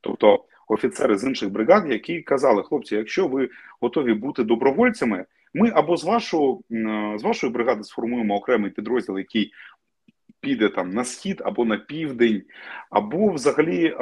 [0.00, 3.48] тобто офіцери з інших бригад, які казали, хлопці, якщо ви
[3.80, 6.60] готові бути добровольцями, ми або з вашого
[7.16, 9.52] з вашої бригади сформуємо окремий підрозділ, який
[10.40, 12.42] піде там на схід або на південь,
[12.90, 13.96] або взагалі е,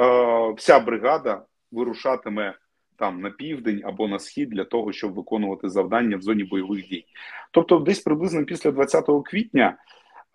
[0.57, 2.53] вся бригада вирушатиме
[2.97, 7.05] там на південь або на схід для того, щоб виконувати завдання в зоні бойових дій.
[7.51, 9.77] Тобто, десь приблизно після 20 квітня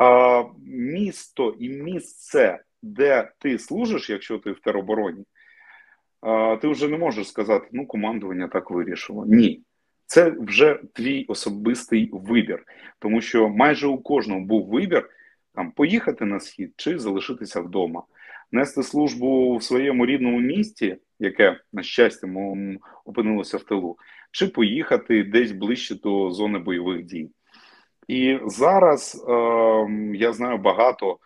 [0.03, 5.25] е, місто і місце, де ти служиш, якщо ти в теробороні,
[6.27, 9.27] е, ти вже не можеш сказати, ну командування так вирішило.
[9.27, 9.62] Ні.
[10.07, 12.65] Це вже твій особистий вибір,
[12.99, 15.09] тому що майже у кожного був вибір
[15.55, 18.03] там поїхати на схід чи залишитися вдома,
[18.53, 22.29] нести службу в своєму рідному місті, яке на щастя
[23.05, 23.97] опинилося в тилу,
[24.31, 27.31] чи поїхати десь ближче до зони бойових дій.
[28.09, 29.33] І зараз е,
[30.15, 31.19] я знаю багато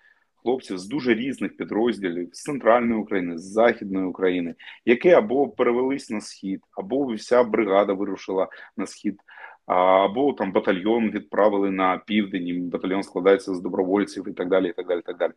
[0.47, 6.21] хлопців з дуже різних підрозділів з центральної України, з західної України, які або перевелись на
[6.21, 9.21] схід, або вся бригада вирушила на схід
[9.67, 14.69] або там батальйон відправили на південь, і батальйон складається з добровольців і так далі.
[14.69, 15.33] і так далі, і так далі.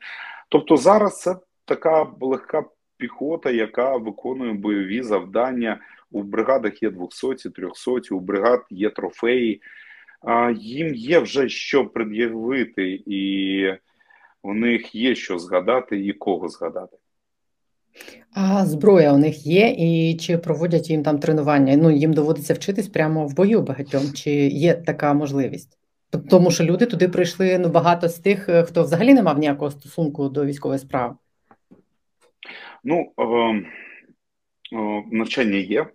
[0.50, 2.64] Тобто зараз це така легка
[2.98, 5.80] піхота, яка виконує бойові завдання.
[6.12, 9.62] У бригадах є 200, 300, у бригад є трофеї,
[10.56, 13.74] їм є вже що пред'явити, і
[14.44, 16.98] у них є що згадати і кого згадати.
[18.34, 21.78] А зброя у них є, і чи проводять їм там тренування?
[21.78, 25.80] Ну, їм доводиться вчитись прямо в бою багатьом, чи є така можливість?
[26.30, 29.72] Тому що люди туди прийшли ну, багато з тих, е, хто взагалі не мав ніякого
[29.72, 31.16] стосунку до військової справи.
[32.84, 33.64] Ну, е, е,
[35.12, 35.88] навчання є.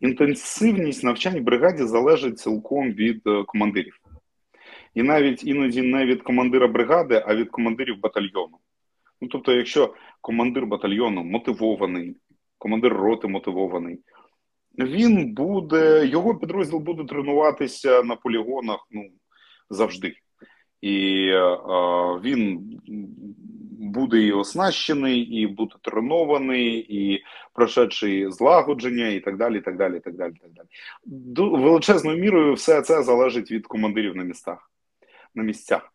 [0.00, 4.00] Інтенсивність навчань в бригаді залежить цілком від командирів.
[4.94, 8.58] І навіть іноді не від командира бригади, а від командирів батальйону.
[9.20, 12.16] Ну, тобто, якщо командир батальйону мотивований,
[12.58, 14.00] командир роти мотивований,
[14.78, 19.10] він буде, його підрозділ буде тренуватися на полігонах ну,
[19.70, 20.14] завжди.
[20.80, 21.56] І е,
[22.24, 22.60] він
[23.80, 29.60] буде і оснащений, і буде тренований, і прошедший злагодження, і так далі.
[29.60, 30.68] так далі, так далі, так далі.
[31.62, 34.70] Величезною мірою все це залежить від командирів на містах
[35.34, 35.92] на місцях.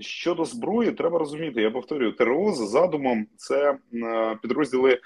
[0.00, 3.78] Щодо зброї, треба розуміти, я повторюю, ТРО за задумом це
[4.42, 5.00] підрозділи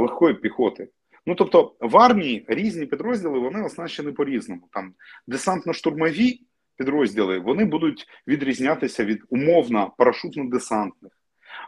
[0.00, 0.88] легкої піхоти.
[1.26, 4.68] Ну тобто в армії різні підрозділи вони оснащені по-різному.
[4.72, 4.94] Там
[5.28, 6.38] десантно-штурмові
[6.76, 11.10] підрозділи вони будуть відрізнятися від умовно парашутно-десантних,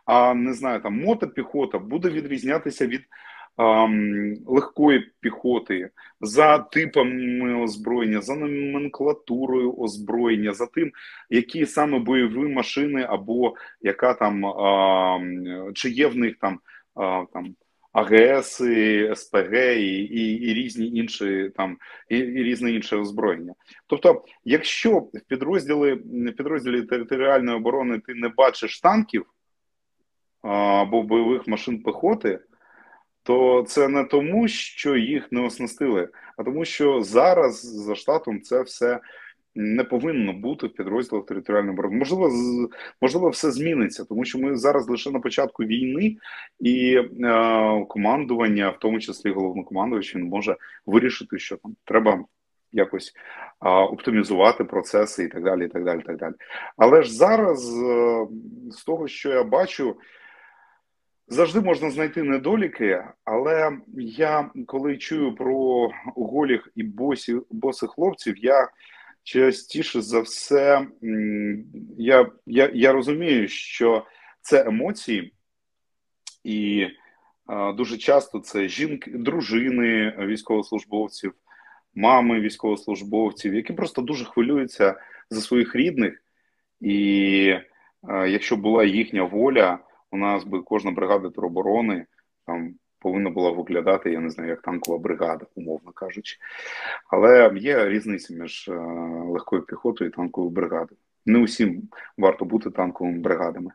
[0.04, 3.02] а не знаю, там мотопіхота буде відрізнятися від
[4.46, 5.90] легкої піхоти,
[6.20, 10.92] за типами озброєння, за номенклатурою озброєння, за тим,
[11.30, 14.44] які саме бойові машини, або яка там
[15.74, 16.60] чи є в них там
[17.32, 17.54] там.
[17.96, 18.62] АГС,
[19.14, 23.54] СПГ і і, і різні інші там і, і різне інше озброєння.
[23.86, 29.26] Тобто, якщо в підрозділі в підрозділі територіальної оборони ти не бачиш танків
[30.42, 32.38] або бойових машин пехоти,
[33.26, 38.62] то це не тому, що їх не оснастили, а тому, що зараз за штатом це
[38.62, 39.00] все
[39.54, 41.96] не повинно бути в підрозділах територіальної оборони.
[41.96, 42.30] Можливо,
[43.00, 46.16] можливо, все зміниться, тому що ми зараз лише на початку війни,
[46.60, 52.24] і е, командування, в тому числі головнокомандувач, він може вирішити, що там треба.
[52.72, 53.12] Якось
[53.58, 56.34] а, оптимізувати процеси і так далі, і так далі, і так далі.
[56.76, 58.26] Але ж зараз, е,
[58.70, 59.96] з того, що я бачу,
[61.28, 68.68] Завжди можна знайти недоліки, але я коли чую про голіх і босі, босих хлопців, я
[69.22, 70.86] частіше за все
[71.98, 74.06] я, я, я розумію, що
[74.40, 75.32] це емоції,
[76.44, 76.86] і
[77.46, 81.32] а, дуже часто це жінки, дружини військовослужбовців,
[81.94, 86.22] мами військовослужбовців, які просто дуже хвилюються за своїх рідних,
[86.80, 87.54] і
[88.02, 89.78] а, якщо була їхня воля
[90.16, 92.06] у нас би кожна бригада тероборони
[92.46, 96.36] там повинна була виглядати, я не знаю, як танкова бригада, умовно кажучи.
[97.10, 98.72] Але є різниця між е,
[99.28, 100.98] легкою піхотою і танковою бригадою.
[101.26, 101.82] Не усім
[102.18, 103.70] варто бути танковими бригадами.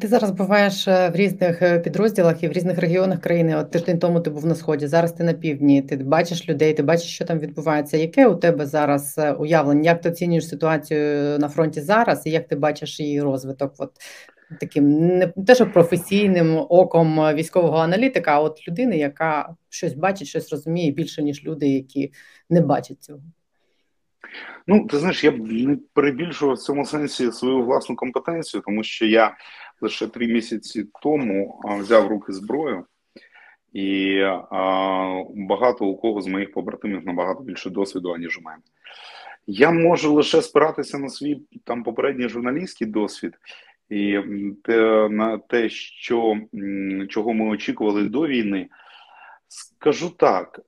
[0.00, 3.56] Ти зараз буваєш е, в різних е, підрозділах і в різних регіонах країни.
[3.56, 5.82] От тиждень тому ти був на сході, зараз ти на півдні.
[5.82, 7.96] Ти бачиш людей, ти бачиш, що там відбувається.
[7.96, 9.90] Яке у тебе зараз уявлення?
[9.90, 13.74] Як ти оцінюєш ситуацію на фронті зараз, і як ти бачиш її розвиток?
[13.78, 13.92] От
[14.60, 20.52] таким не те, що професійним оком військового аналітика, а от людини, яка щось бачить, щось
[20.52, 22.12] розуміє більше, ніж люди, які
[22.50, 23.22] не бачать цього.
[24.66, 29.06] Ну, ти знаєш, я б не перебільшував в цьому сенсі свою власну компетенцію, тому що
[29.06, 29.36] я
[29.80, 32.84] лише три місяці тому взяв руки зброю,
[33.72, 34.18] і
[34.50, 38.62] а, багато у кого з моїх побратимів набагато більше досвіду, аніж у мене.
[39.46, 43.34] Я можу лише спиратися на свій там попередній журналістський досвід
[43.92, 44.18] і
[44.64, 46.36] те, на те, що
[47.08, 48.68] чого ми очікували до війни,
[49.48, 50.60] скажу так: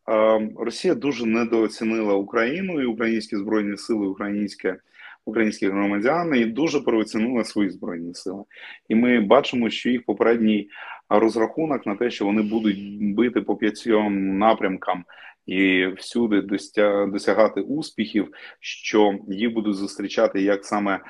[0.56, 4.76] Росія дуже недооцінила Україну і українські збройні сили, українське.
[5.26, 8.44] Українські громадяни і дуже переоцінили свої збройні сили,
[8.88, 10.68] і ми бачимо, що їх попередній
[11.08, 15.04] розрахунок на те, що вони будуть бити по п'ятьом напрямкам
[15.46, 16.42] і всюди
[17.06, 18.28] досягати успіхів,
[18.60, 21.00] що їх будуть зустрічати як саме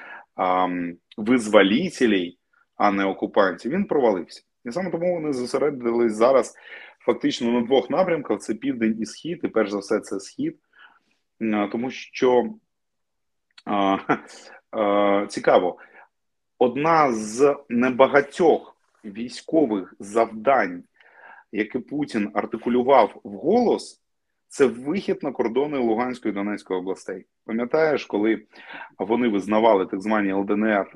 [1.16, 2.38] визволителей,
[2.76, 4.42] а не окупантів, він провалився.
[4.64, 6.54] І саме тому вони зосередились зараз
[6.98, 10.58] фактично на двох напрямках: це південь і схід, і перш за все, це схід,
[11.72, 12.54] тому що
[13.64, 13.98] а,
[14.70, 15.78] а, цікаво,
[16.58, 20.84] одна з небагатьох військових завдань,
[21.52, 24.03] які Путін артикулював вголос,
[24.54, 27.26] це вихід на кордони Луганської і Донецької областей.
[27.46, 28.42] Пам'ятаєш, коли
[28.98, 30.86] вони визнавали так звані ЛДНР,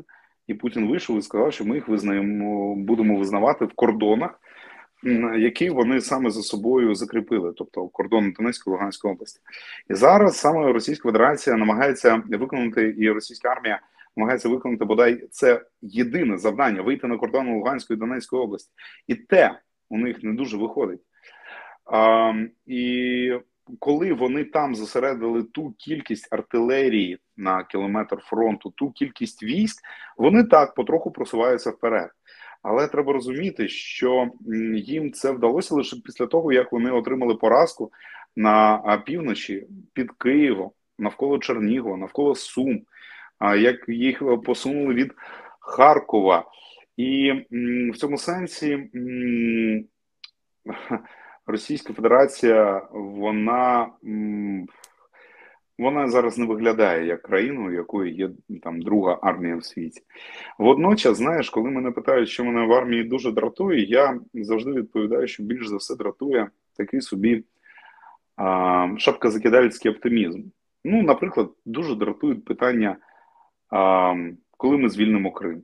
[0.46, 4.40] і Путін вийшов і сказав, що ми їх визнаємо, будемо визнавати в кордонах,
[5.38, 9.40] які вони саме за собою закріпили, тобто кордон Донецької і Луганської області.
[9.90, 13.80] І зараз саме Російська Федерація намагається виконати і російська армія
[14.16, 18.70] намагається виконати бодай це єдине завдання вийти на кордон Луганської і Донецької області,
[19.06, 21.00] і те у них не дуже виходить.
[22.66, 23.32] І
[23.78, 29.84] коли вони там зосередили ту кількість артилерії на кілометр фронту, ту кількість військ,
[30.16, 32.10] вони так потроху просуваються вперед.
[32.62, 34.30] Але треба розуміти, що
[34.74, 37.92] їм це вдалося лише після того, як вони отримали поразку
[38.36, 42.82] на півночі під Києвом, навколо Чернігова, навколо Сум,
[43.58, 45.14] як їх посунули від
[45.60, 46.44] Харкова.
[46.96, 47.32] І
[47.92, 48.90] в цьому сенсі
[51.48, 53.90] Російська Федерація, вона
[55.78, 58.30] вона зараз не виглядає як країною, якої є
[58.62, 60.02] там друга армія в світі.
[60.58, 65.42] Водночас, знаєш, коли мене питають, що мене в армії дуже дратує, я завжди відповідаю, що
[65.42, 67.44] більш за все дратує такий собі
[68.36, 70.42] а, шапкозакидальський оптимізм.
[70.84, 72.96] Ну, наприклад, дуже дратують питання,
[73.70, 74.14] а,
[74.56, 75.62] коли ми звільнимо Крим.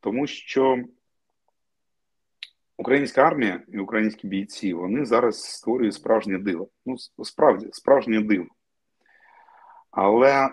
[0.00, 0.78] Тому що
[2.80, 6.68] Українська армія і українські бійці вони зараз створюють справжнє диво.
[6.86, 8.46] Ну, справді, справжнє диво.
[9.90, 10.48] Але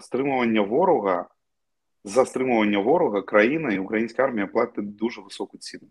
[0.00, 1.28] стримування ворога,
[2.04, 5.88] за стримування ворога країна і українська армія платить дуже високу ціну.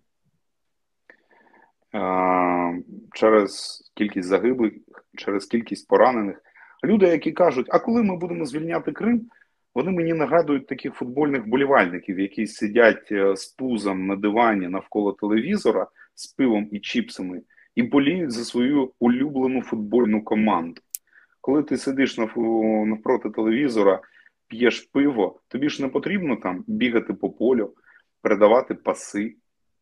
[3.13, 4.73] Через кількість загиблих,
[5.17, 6.41] через кількість поранених.
[6.83, 9.29] Люди, які кажуть, а коли ми будемо звільняти Крим,
[9.75, 15.87] вони мені нагадують таких футбольних болівальників, які сидять е, з пузом на дивані навколо телевізора
[16.15, 17.41] з пивом і чіпсами,
[17.75, 20.81] і боліють за свою улюблену футбольну команду.
[21.41, 24.01] Коли ти сидиш навпроти телевізора,
[24.47, 27.73] п'єш пиво, тобі ж не потрібно там бігати по полю,
[28.21, 29.35] передавати паси,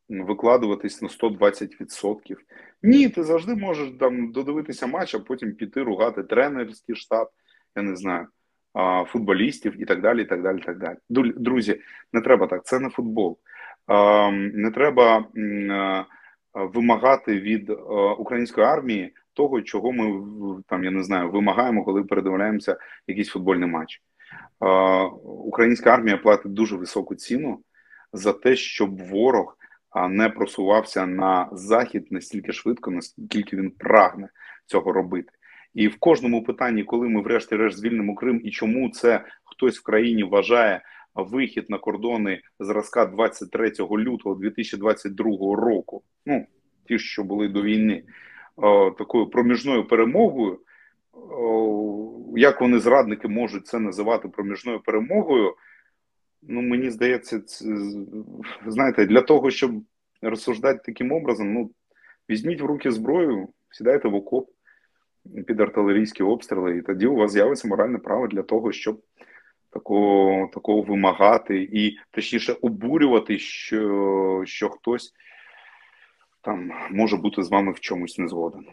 [0.10, 2.36] викладуватись на 120%.
[2.84, 7.30] Ні, ти завжди можеш там додивитися матч, а потім піти ругати тренерський штаб,
[7.76, 8.28] я не знаю
[9.08, 10.22] футболістів і так далі.
[10.22, 10.98] і так далі, і так далі.
[11.38, 11.82] Друзі,
[12.14, 12.66] не треба так.
[12.66, 13.38] Це не футбол.
[14.32, 15.26] Не треба
[16.54, 17.70] вимагати від
[18.18, 20.24] української армії того, чого ми
[20.68, 24.02] там я не знаю, вимагаємо, коли передивляємося якийсь футбольний матч.
[25.24, 27.60] Українська армія платить дуже високу ціну
[28.14, 29.58] за те, щоб ворог
[30.10, 34.30] не просувався на захід настільки швидко, наскільки він прагне
[34.66, 35.32] цього робити.
[35.78, 40.24] І в кожному питанні, коли ми, врешті-решт, звільнимо Крим, і чому це хтось в країні
[40.24, 40.82] вважає
[41.16, 45.26] вихід на кордони зразка 23 лютого 2022
[45.56, 46.46] року, ну
[46.88, 48.04] ті, що були до війни,
[48.98, 50.60] такою проміжною перемогою.
[52.36, 55.56] Як вони зрадники можуть це називати проміжною перемогою?
[56.42, 57.66] Ну, мені здається, це,
[58.68, 59.72] знаєте, для того, щоб
[60.22, 61.72] розсуждати таким образом, ну
[62.30, 64.50] візьміть в руки зброю, сідайте в окоп
[65.48, 69.02] під артилерійські обстріли, і тоді у вас з'явиться моральне право для того, щоб
[69.70, 75.14] такого такого вимагати і точніше обурювати, що, що хтось
[76.42, 78.66] там може бути з вами в чомусь не згоден.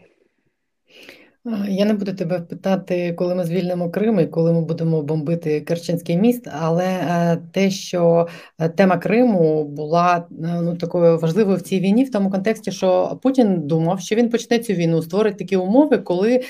[1.67, 6.17] Я не буду тебе питати, коли ми звільнимо Крим і коли ми будемо бомбити Керченський
[6.17, 8.27] міст, але е, те, що
[8.59, 13.19] е, тема Криму була е, ну такою важливою в цій війні, в тому контексті, що
[13.23, 16.41] Путін думав, що він почне цю війну, створить такі умови, коли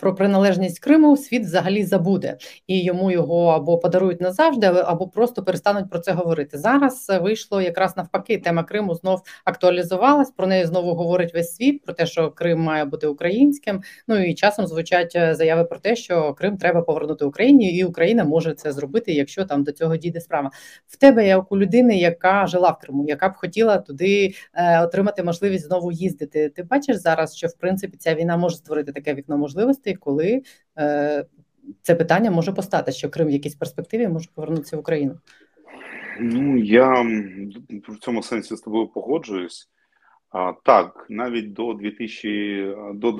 [0.00, 2.36] про приналежність Криму світ взагалі забуде,
[2.66, 6.58] і йому його або подарують назавжди, або просто перестануть про це говорити.
[6.58, 8.38] Зараз вийшло якраз навпаки.
[8.38, 10.30] Тема Криму знов актуалізувалась.
[10.30, 13.80] Про неї знову говорить весь світ, про те, що Крим має бути українським.
[14.08, 18.24] Ну і часом звучать е, заяви про те, що Крим треба повернути Україні, і Україна
[18.24, 20.50] може це зробити, якщо там до цього дійде справа.
[20.86, 25.22] В тебе як у людини, яка жила в Криму, яка б хотіла туди е, отримати
[25.22, 26.48] можливість знову їздити.
[26.48, 30.42] Ти бачиш зараз, що в принципі ця війна може створити таке вікно можливостей, коли
[30.78, 31.24] е,
[31.82, 35.18] це питання може постати, що Крим в якійсь перспективі може повернутися в Україну.
[36.20, 37.04] Ну я
[37.88, 39.68] в цьому сенсі з тобою погоджуюсь.
[40.64, 43.18] Так, навіть до 2000, до,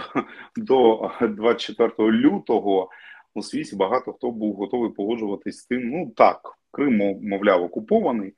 [0.57, 2.91] до 24 лютого
[3.35, 5.91] у світі багато хто був готовий погоджуватись з тим.
[5.91, 6.39] Ну так,
[6.71, 8.35] Крим, мовляв, окупований,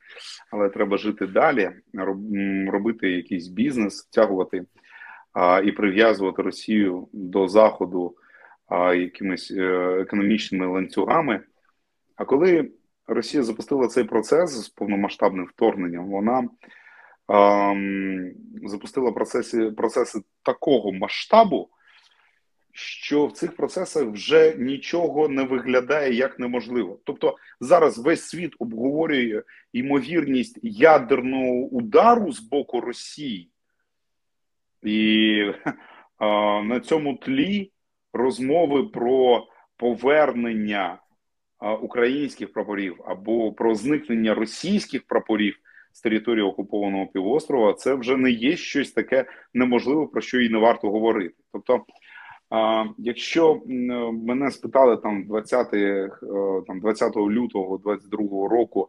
[0.53, 1.71] але треба жити далі,
[2.69, 4.65] робити якийсь бізнес, втягувати
[5.33, 8.17] а, і прив'язувати Росію до Заходу
[8.67, 9.65] а, якимись е,
[10.01, 11.41] економічними ланцюгами.
[12.17, 12.71] А коли
[13.07, 16.49] Росія запустила цей процес з повномасштабним вторгненням, вона
[18.65, 21.69] запустила процеси, процеси такого масштабу,
[22.73, 27.01] що в цих процесах вже нічого не виглядає як неможливо.
[27.05, 33.51] Тобто зараз весь світ обговорює ймовірність ядерного удару з боку Росії,
[34.83, 35.45] і
[36.65, 37.73] на цьому тлі
[38.13, 40.99] розмови про повернення
[41.81, 45.57] українських прапорів або про зникнення російських прапорів
[45.99, 49.25] з території окупованого півострова, це вже не є щось таке
[49.55, 51.35] неможливе, про що і не варто говорити.
[51.53, 51.85] Тобто,
[52.99, 53.63] якщо
[54.13, 56.11] мене спитали там 20 е,
[56.67, 58.89] там 20 лютого 22 року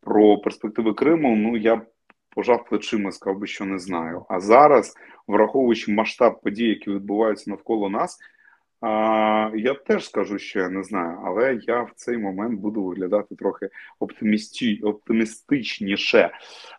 [0.00, 1.82] про перспективи Криму, ну я
[2.34, 4.24] пожав плечима, сказав би, що не знаю.
[4.28, 4.94] А зараз,
[5.26, 8.18] враховуючи масштаб подій, які відбуваються навколо нас,
[8.82, 13.36] а, Я теж скажу, що я не знаю, але я в цей момент буду виглядати
[13.36, 13.68] трохи
[13.98, 16.30] оптимісті, оптимістичніше.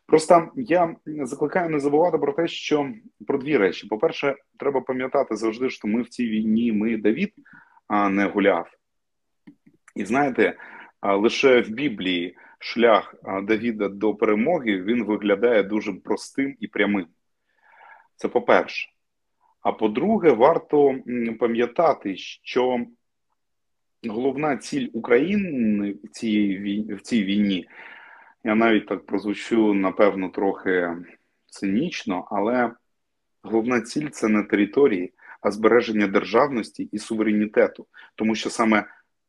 [0.05, 2.91] Просто я закликаю не забувати про те, що
[3.27, 7.33] про дві речі: по-перше, треба пам'ятати завжди, що ми в цій війні, ми Давід,
[7.87, 8.67] а не гуляв.
[9.95, 10.57] І знаєте,
[11.01, 17.07] лише в Біблії шлях Давіда до перемоги він виглядає дуже простим і прямим.
[18.15, 18.92] Це по-перше.
[19.63, 20.95] А по-друге, варто
[21.39, 22.85] пам'ятати, що
[24.09, 27.67] головна ціль України в цій, війні, в цій війні,
[28.43, 30.89] я навіть так прозвучу, напевно, трохи
[31.45, 32.71] цинічно, але
[33.43, 38.85] головна ціль це не території, а збереження державності і суверенітету, тому що саме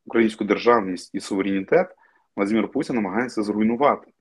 [0.07, 1.97] українську державність і суверенітет
[2.37, 4.14] Владимир Путін намагається зруйнувати.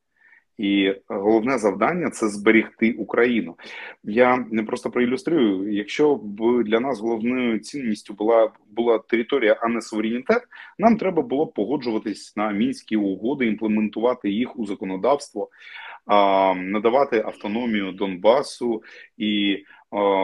[0.58, 3.56] І головне завдання це зберегти Україну.
[4.04, 5.74] Я не просто проілюструю.
[5.74, 10.42] Якщо б для нас головною цінністю була була територія, а не суверенітет,
[10.80, 15.50] нам треба було б погоджуватись на мінські угоди, імплементувати їх у законодавство,
[16.56, 18.84] надавати автономію Донбасу
[19.18, 19.64] і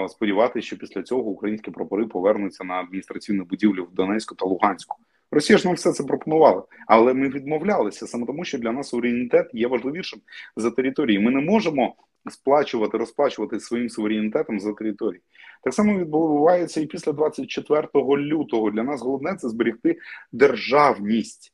[0.09, 4.97] сподіватися, що після цього українські прапори повернуться на адміністративні будівлі в Донецьку та Луганську.
[5.31, 9.49] Росія ж нам все це пропонувала, але ми відмовлялися саме тому, що для нас суверенітет
[9.53, 10.19] є важливішим
[10.55, 11.19] за території.
[11.19, 11.95] Ми не можемо
[12.31, 15.21] сплачувати, розплачувати своїм суверенітетом за території.
[15.63, 18.71] Так само відбувається і після 24 лютого.
[18.71, 19.97] Для нас головне це зберегти
[20.31, 21.53] державність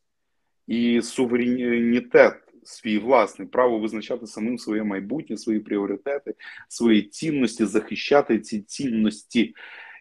[0.67, 2.34] і суверенітет.
[2.67, 6.34] Свій власний право визначати самим своє майбутнє, свої пріоритети,
[6.69, 9.53] свої цінності, захищати ці цінності.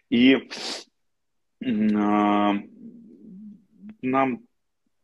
[0.09, 0.37] І
[4.05, 4.39] нам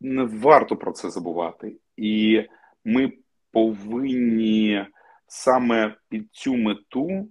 [0.02, 2.44] не варто про це забувати, і
[2.86, 3.14] ми
[3.52, 4.86] повинні
[5.28, 7.28] саме під цю мету е,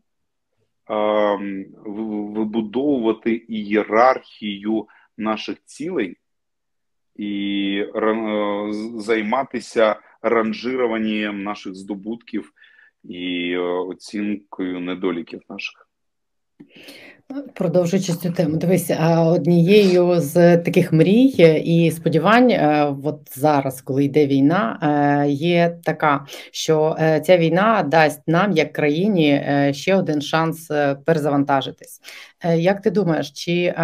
[1.86, 6.16] вибудовувати ієрархію наших цілей
[7.16, 12.52] і е, займатися ранжируванням наших здобутків
[13.04, 15.88] і оцінкою недоліків наших.
[17.54, 21.24] Продовжуючи цю тему, дивись, однією з таких мрій
[21.64, 27.82] і сподівань, е, от зараз, коли йде війна, е, є така, що е, ця війна
[27.82, 30.70] дасть нам, як країні, ще один шанс
[31.06, 32.00] перезавантажитись.
[32.56, 33.74] Як ти думаєш, чи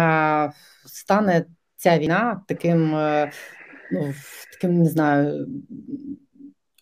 [0.85, 1.45] стане
[1.75, 2.91] ця війна таким,
[3.91, 4.13] ну
[4.51, 5.47] таким не знаю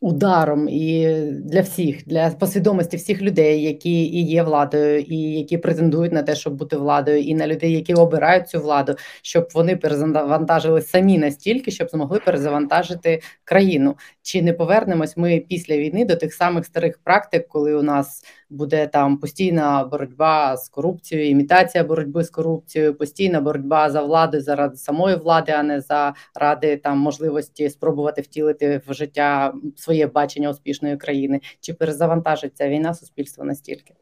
[0.01, 6.13] ударом і для всіх, для посвідомості всіх людей, які і є владою, і які претендують
[6.13, 10.81] на те, щоб бути владою, і на людей, які обирають цю владу, щоб вони перезавантажили
[10.81, 13.95] самі настільки, щоб змогли перезавантажити країну.
[14.21, 18.87] Чи не повернемось ми після війни до тих самих старих практик, коли у нас буде
[18.87, 25.15] там постійна боротьба з корупцією, імітація боротьби з корупцією, постійна боротьба за владу заради самої
[25.15, 31.41] влади, а не за ради там можливості спробувати втілити в життя своє бачення успішної країни,
[31.59, 33.93] чи перезавантажиться війна суспільства настільки?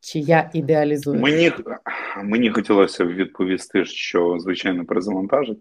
[0.00, 1.20] Чи я ідеалізую?
[1.20, 1.52] Мені
[2.24, 5.58] мені хотілося б відповісти, що звичайно перезавантажить,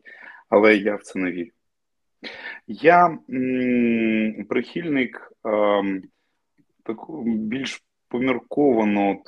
[0.49, 1.51] але я в це не вірю.
[2.67, 6.01] Я м, прихильник ем,
[6.83, 9.23] такого більш поміркованого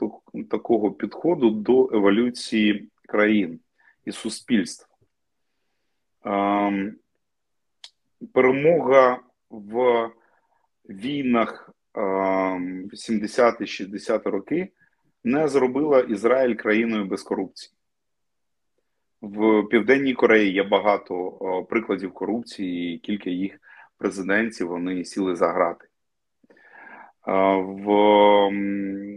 [0.50, 3.60] такого підходу до еволюції країн
[4.06, 4.88] і суспільств.
[6.26, 6.96] Ем,
[8.34, 9.20] перемога
[9.50, 10.10] в
[10.90, 14.70] війнах 70-60 ем, роки
[15.24, 17.74] не зробила Ізраїль країною без корупції.
[19.22, 21.32] В Південній Кореї є багато
[21.70, 23.60] прикладів корупції, і кілька їх
[23.98, 25.88] президентів вони сіли за грати.
[27.26, 27.84] В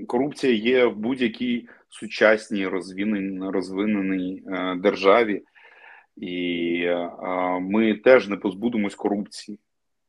[0.06, 5.42] корупція є в будь-якій сучасній розвиненій, розвиненій е, державі,
[6.16, 7.10] і е,
[7.60, 9.58] ми теж не позбудемось корупції.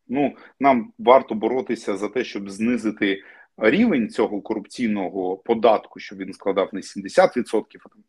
[0.07, 3.23] Ну, нам варто боротися за те, щоб знизити
[3.57, 8.03] рівень цього корупційного податку, щоб він складав не 70%, а там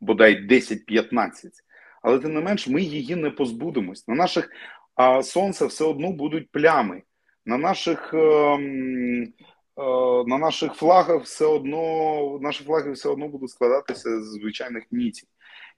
[0.00, 1.50] бодай 10-15%.
[2.02, 4.08] Але тим не менш, ми її не позбудемось.
[4.08, 4.50] На наших
[4.94, 7.02] а, сонце все одно будуть плями
[7.46, 9.82] на наших ем, е,
[10.26, 15.28] на наших флагах все одно наші флаги все одно будуть складатися з звичайних нітів.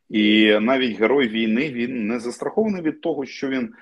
[0.08, 3.74] І навіть герой війни він не застрахований від того, що він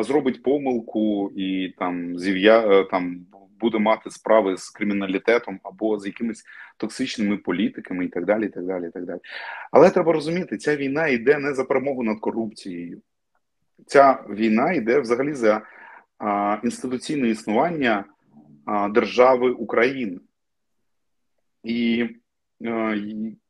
[0.00, 3.26] зробить помилку і там зів'я е, там
[3.60, 6.44] буде мати справи з криміналітетом або з якимись
[6.76, 8.46] токсичними політиками, і так далі.
[8.46, 9.20] і так далі, і так далі.
[9.70, 13.02] Але треба розуміти, ця війна йде не за перемогу над корупцією.
[13.86, 15.62] Ця війна йде взагалі за
[16.64, 18.04] інституційне існування
[18.90, 20.20] держави України.
[21.62, 22.08] І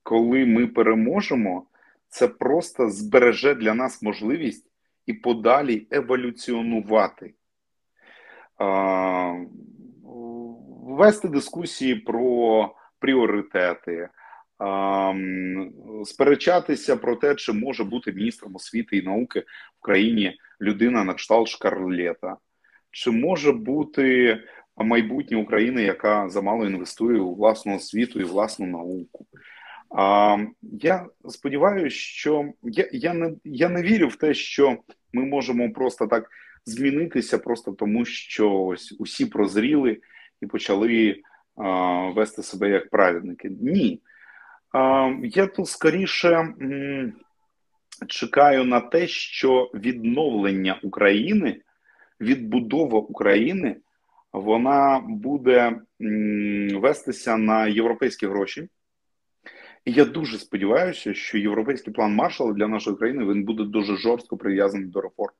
[0.03, 1.67] коли ми переможемо,
[2.09, 4.71] це просто збереже для нас можливість
[5.07, 7.35] і подалі еволюціонувати.
[10.83, 14.09] Вести дискусії про пріоритети,
[16.05, 19.45] сперечатися про те, чи може бути міністром освіти і науки
[19.79, 22.37] в країні людина на кшталт Шкарлета,
[22.97, 24.39] чи може бути
[24.77, 29.27] майбутнє України, яка замало інвестує у власну освіту і власну науку.
[29.97, 34.77] А, Я сподіваюся, що я я, не я не вірю в те, що
[35.13, 36.29] ми можемо просто так
[36.65, 40.01] змінитися, просто тому що ось усі прозріли
[40.43, 41.21] і почали
[41.57, 43.51] а, вести себе як праведники.
[43.61, 44.01] Ні.
[44.73, 46.29] А, Я тут скоріше
[46.61, 47.13] м,
[48.09, 51.61] чекаю на те, що відновлення України,
[52.21, 53.77] відбудова України,
[54.33, 55.81] вона буде
[56.75, 58.69] вестися на європейські гроші.
[59.85, 64.37] І я дуже сподіваюся, що європейський план Маршала для нашої країни він буде дуже жорстко
[64.37, 65.33] прив'язаний до реформ,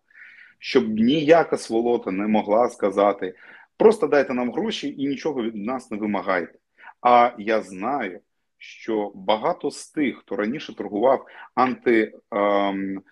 [0.59, 3.35] щоб ніяка сволота не могла сказати:
[3.77, 6.59] Просто дайте нам гроші і нічого від нас не вимагайте.
[7.01, 8.21] А я знаю,
[8.59, 13.03] що багато з тих, хто раніше торгував анти, ем,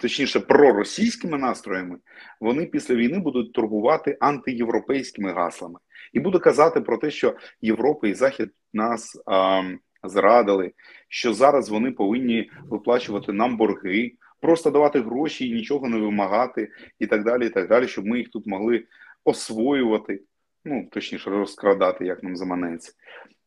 [0.00, 1.98] точніше проросійськими настроями,
[2.40, 5.78] вони після війни будуть торгувати антиєвропейськими гаслами
[6.12, 10.72] і будуть казати про те, що Європа і Захід нас ем, зрадили,
[11.08, 17.06] що зараз вони повинні виплачувати нам борги, просто давати гроші і нічого не вимагати, і
[17.06, 18.84] так далі, і так далі, щоб ми їх тут могли
[19.24, 20.22] освоювати,
[20.64, 22.92] ну точніше, розкрадати, як нам заманеться.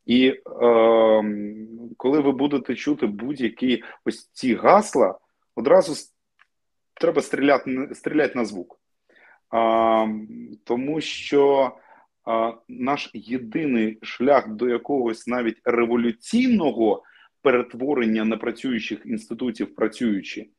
[0.06, 0.36] І е,
[1.96, 5.18] коли ви будете чути будь-які ось ці гасла,
[5.54, 6.13] одразу
[6.94, 8.80] треба стріляти стріляти на звук.
[9.50, 10.06] А,
[10.64, 11.72] Тому що
[12.24, 17.02] а, наш єдиний шлях до якогось навіть революційного
[17.42, 20.50] перетворення непрацюючих інститутів в працюючі,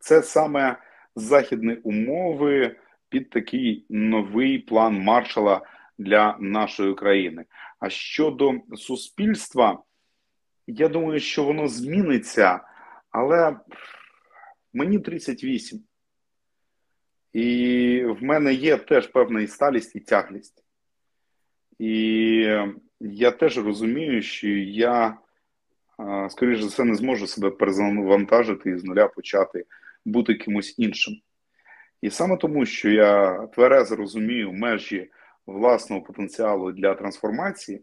[0.00, 0.76] це саме
[1.16, 2.76] західні умови
[3.08, 5.60] під такий новий план маршала
[5.98, 7.44] для нашої країни.
[7.80, 9.78] А щодо суспільства,
[10.66, 12.60] я думаю, що воно зміниться,
[13.10, 13.56] але
[14.72, 15.84] мені 38.
[17.32, 20.64] І в мене є теж певна і сталість і тяглість.
[21.78, 21.94] І
[23.00, 25.18] я теж розумію, що я,
[26.28, 29.64] скоріш за все, не зможу себе перезавантажити і з нуля почати
[30.04, 31.14] бути кимось іншим.
[32.02, 35.10] І саме тому, що я тверезо розумію межі
[35.46, 37.82] власного потенціалу для трансформації,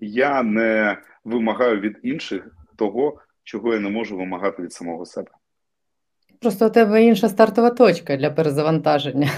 [0.00, 5.30] я не вимагаю від інших того, чого я не можу вимагати від самого себе.
[6.40, 9.30] Просто у тебе інша стартова точка для перезавантаження.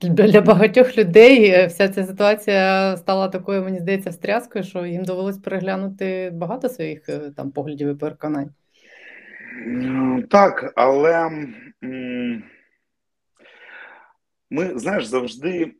[0.00, 5.38] Для багатьох людей е, вся ця ситуація стала такою, мені здається, встряскою, що їм довелось
[5.38, 8.50] переглянути багато своїх е, там поглядів і переконань.
[10.30, 11.30] Так, але
[14.50, 15.72] ми знаєш, завжди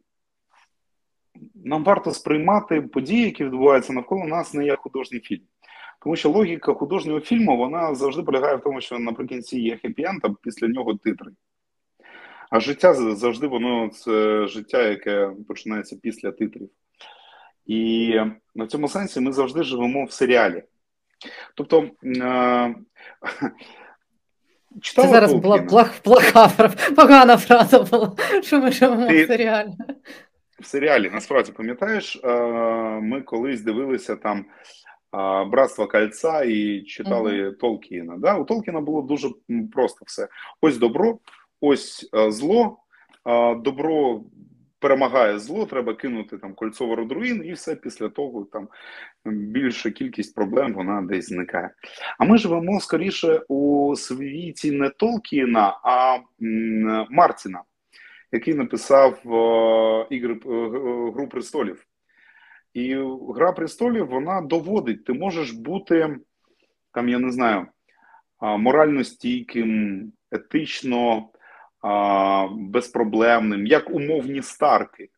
[1.54, 5.42] нам варто сприймати події, які відбуваються навколо нас, не як художній фільм.
[6.00, 10.28] Тому що логіка художнього фільму вона завжди полягає в тому, що наприкінці є хеппі-енд, а
[10.42, 11.30] після нього титри.
[12.50, 16.70] А життя завжди воно це життя, яке починається після титрів.
[17.66, 18.14] І
[18.54, 20.62] на цьому сенсі ми завжди живемо в серіалі.
[21.54, 21.90] Тобто.
[22.04, 22.74] Е-
[24.82, 25.56] Це зараз Толкіна?
[25.56, 29.24] була плах, плаха, погана фраза була, що ми живемо Ти...
[29.24, 29.70] в серіалі
[30.60, 32.28] в серіалі насправді пам'ятаєш, е,
[33.00, 34.44] ми колись дивилися там
[35.46, 37.56] Братство Кольца і читали mm-hmm.
[37.56, 38.16] Толкіна.
[38.18, 38.38] Да?
[38.38, 39.28] У Толкіна було дуже
[39.72, 40.28] просто все.
[40.60, 41.18] Ось добро,
[41.60, 42.78] ось зло,
[43.56, 44.22] добро.
[44.80, 48.68] Перемагає зло, треба кинути там кольцо родруїн, і все після того там
[49.24, 51.70] більша кількість проблем вона десь зникає.
[52.18, 56.18] А ми живемо скоріше у світі не Толкіна, а
[57.10, 57.62] Мартіна
[58.32, 59.20] який написав
[60.10, 60.48] ігри е,
[61.14, 61.84] Гру престолів.
[62.78, 62.96] І
[63.34, 66.16] Гра престолів вона доводить, ти можеш бути
[66.94, 67.66] там, я не знаю,
[68.40, 71.28] морально стійким, етично
[72.52, 75.08] безпроблемним, як умовні старки.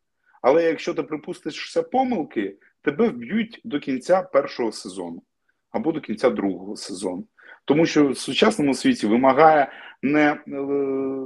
[0.41, 5.23] Але якщо ти припустишся помилки, тебе вб'ють до кінця першого сезону
[5.71, 7.27] або до кінця другого сезону.
[7.65, 10.51] Тому що в сучасному світі вимагає не, е,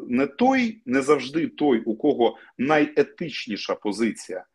[0.07, 4.45] не той, не завжди той, у кого найетичніша позиція,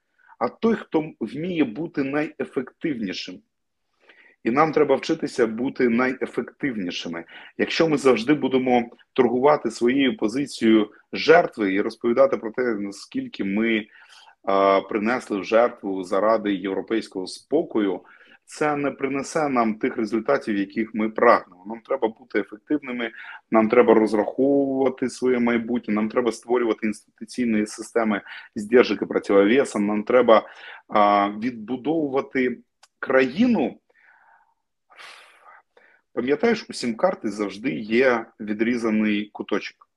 [0.40, 3.40] а той, хто вміє бути найефективнішим.
[4.44, 7.24] І нам треба вчитися бути найефективнішими.
[7.58, 13.86] Якщо ми завжди будемо торгувати своєю позицією жертви і розповідати про те, наскільки ми
[14.42, 18.00] а, принесли в жертву заради європейського спокою,
[18.50, 21.64] це не принесе нам тих результатів, яких ми прагнемо.
[21.66, 23.10] Нам треба бути ефективними,
[23.50, 28.22] нам треба розраховувати своє майбутнє, нам треба створювати інституційні системи
[28.56, 30.48] здержок і противовеса, нам треба
[30.88, 32.58] а, відбудовувати
[32.98, 33.78] країну.
[36.12, 39.88] Пам'ятаєш, у сім-карти завжди є відрізаний куточок.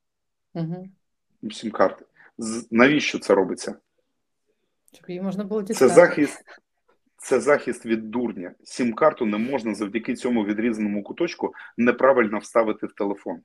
[0.53, 0.89] Угу.
[1.41, 2.05] У сім-карти.
[2.71, 3.75] Навіщо це робиться?
[4.93, 5.89] Щоб її можна було дістати.
[5.89, 6.43] Це захист,
[7.23, 8.51] це захист від дурня.
[8.63, 13.39] Сім-карту не можна завдяки цьому відрізаному куточку неправильно вставити в телефон.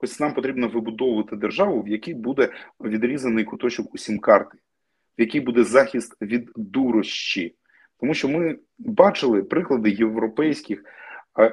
[0.00, 4.58] Ось нам потрібно вибудовувати державу, в якій буде відрізаний куточок у сім-карти,
[5.18, 7.54] в якій буде захист від дурощі.
[8.00, 10.84] Тому що ми бачили приклади європейських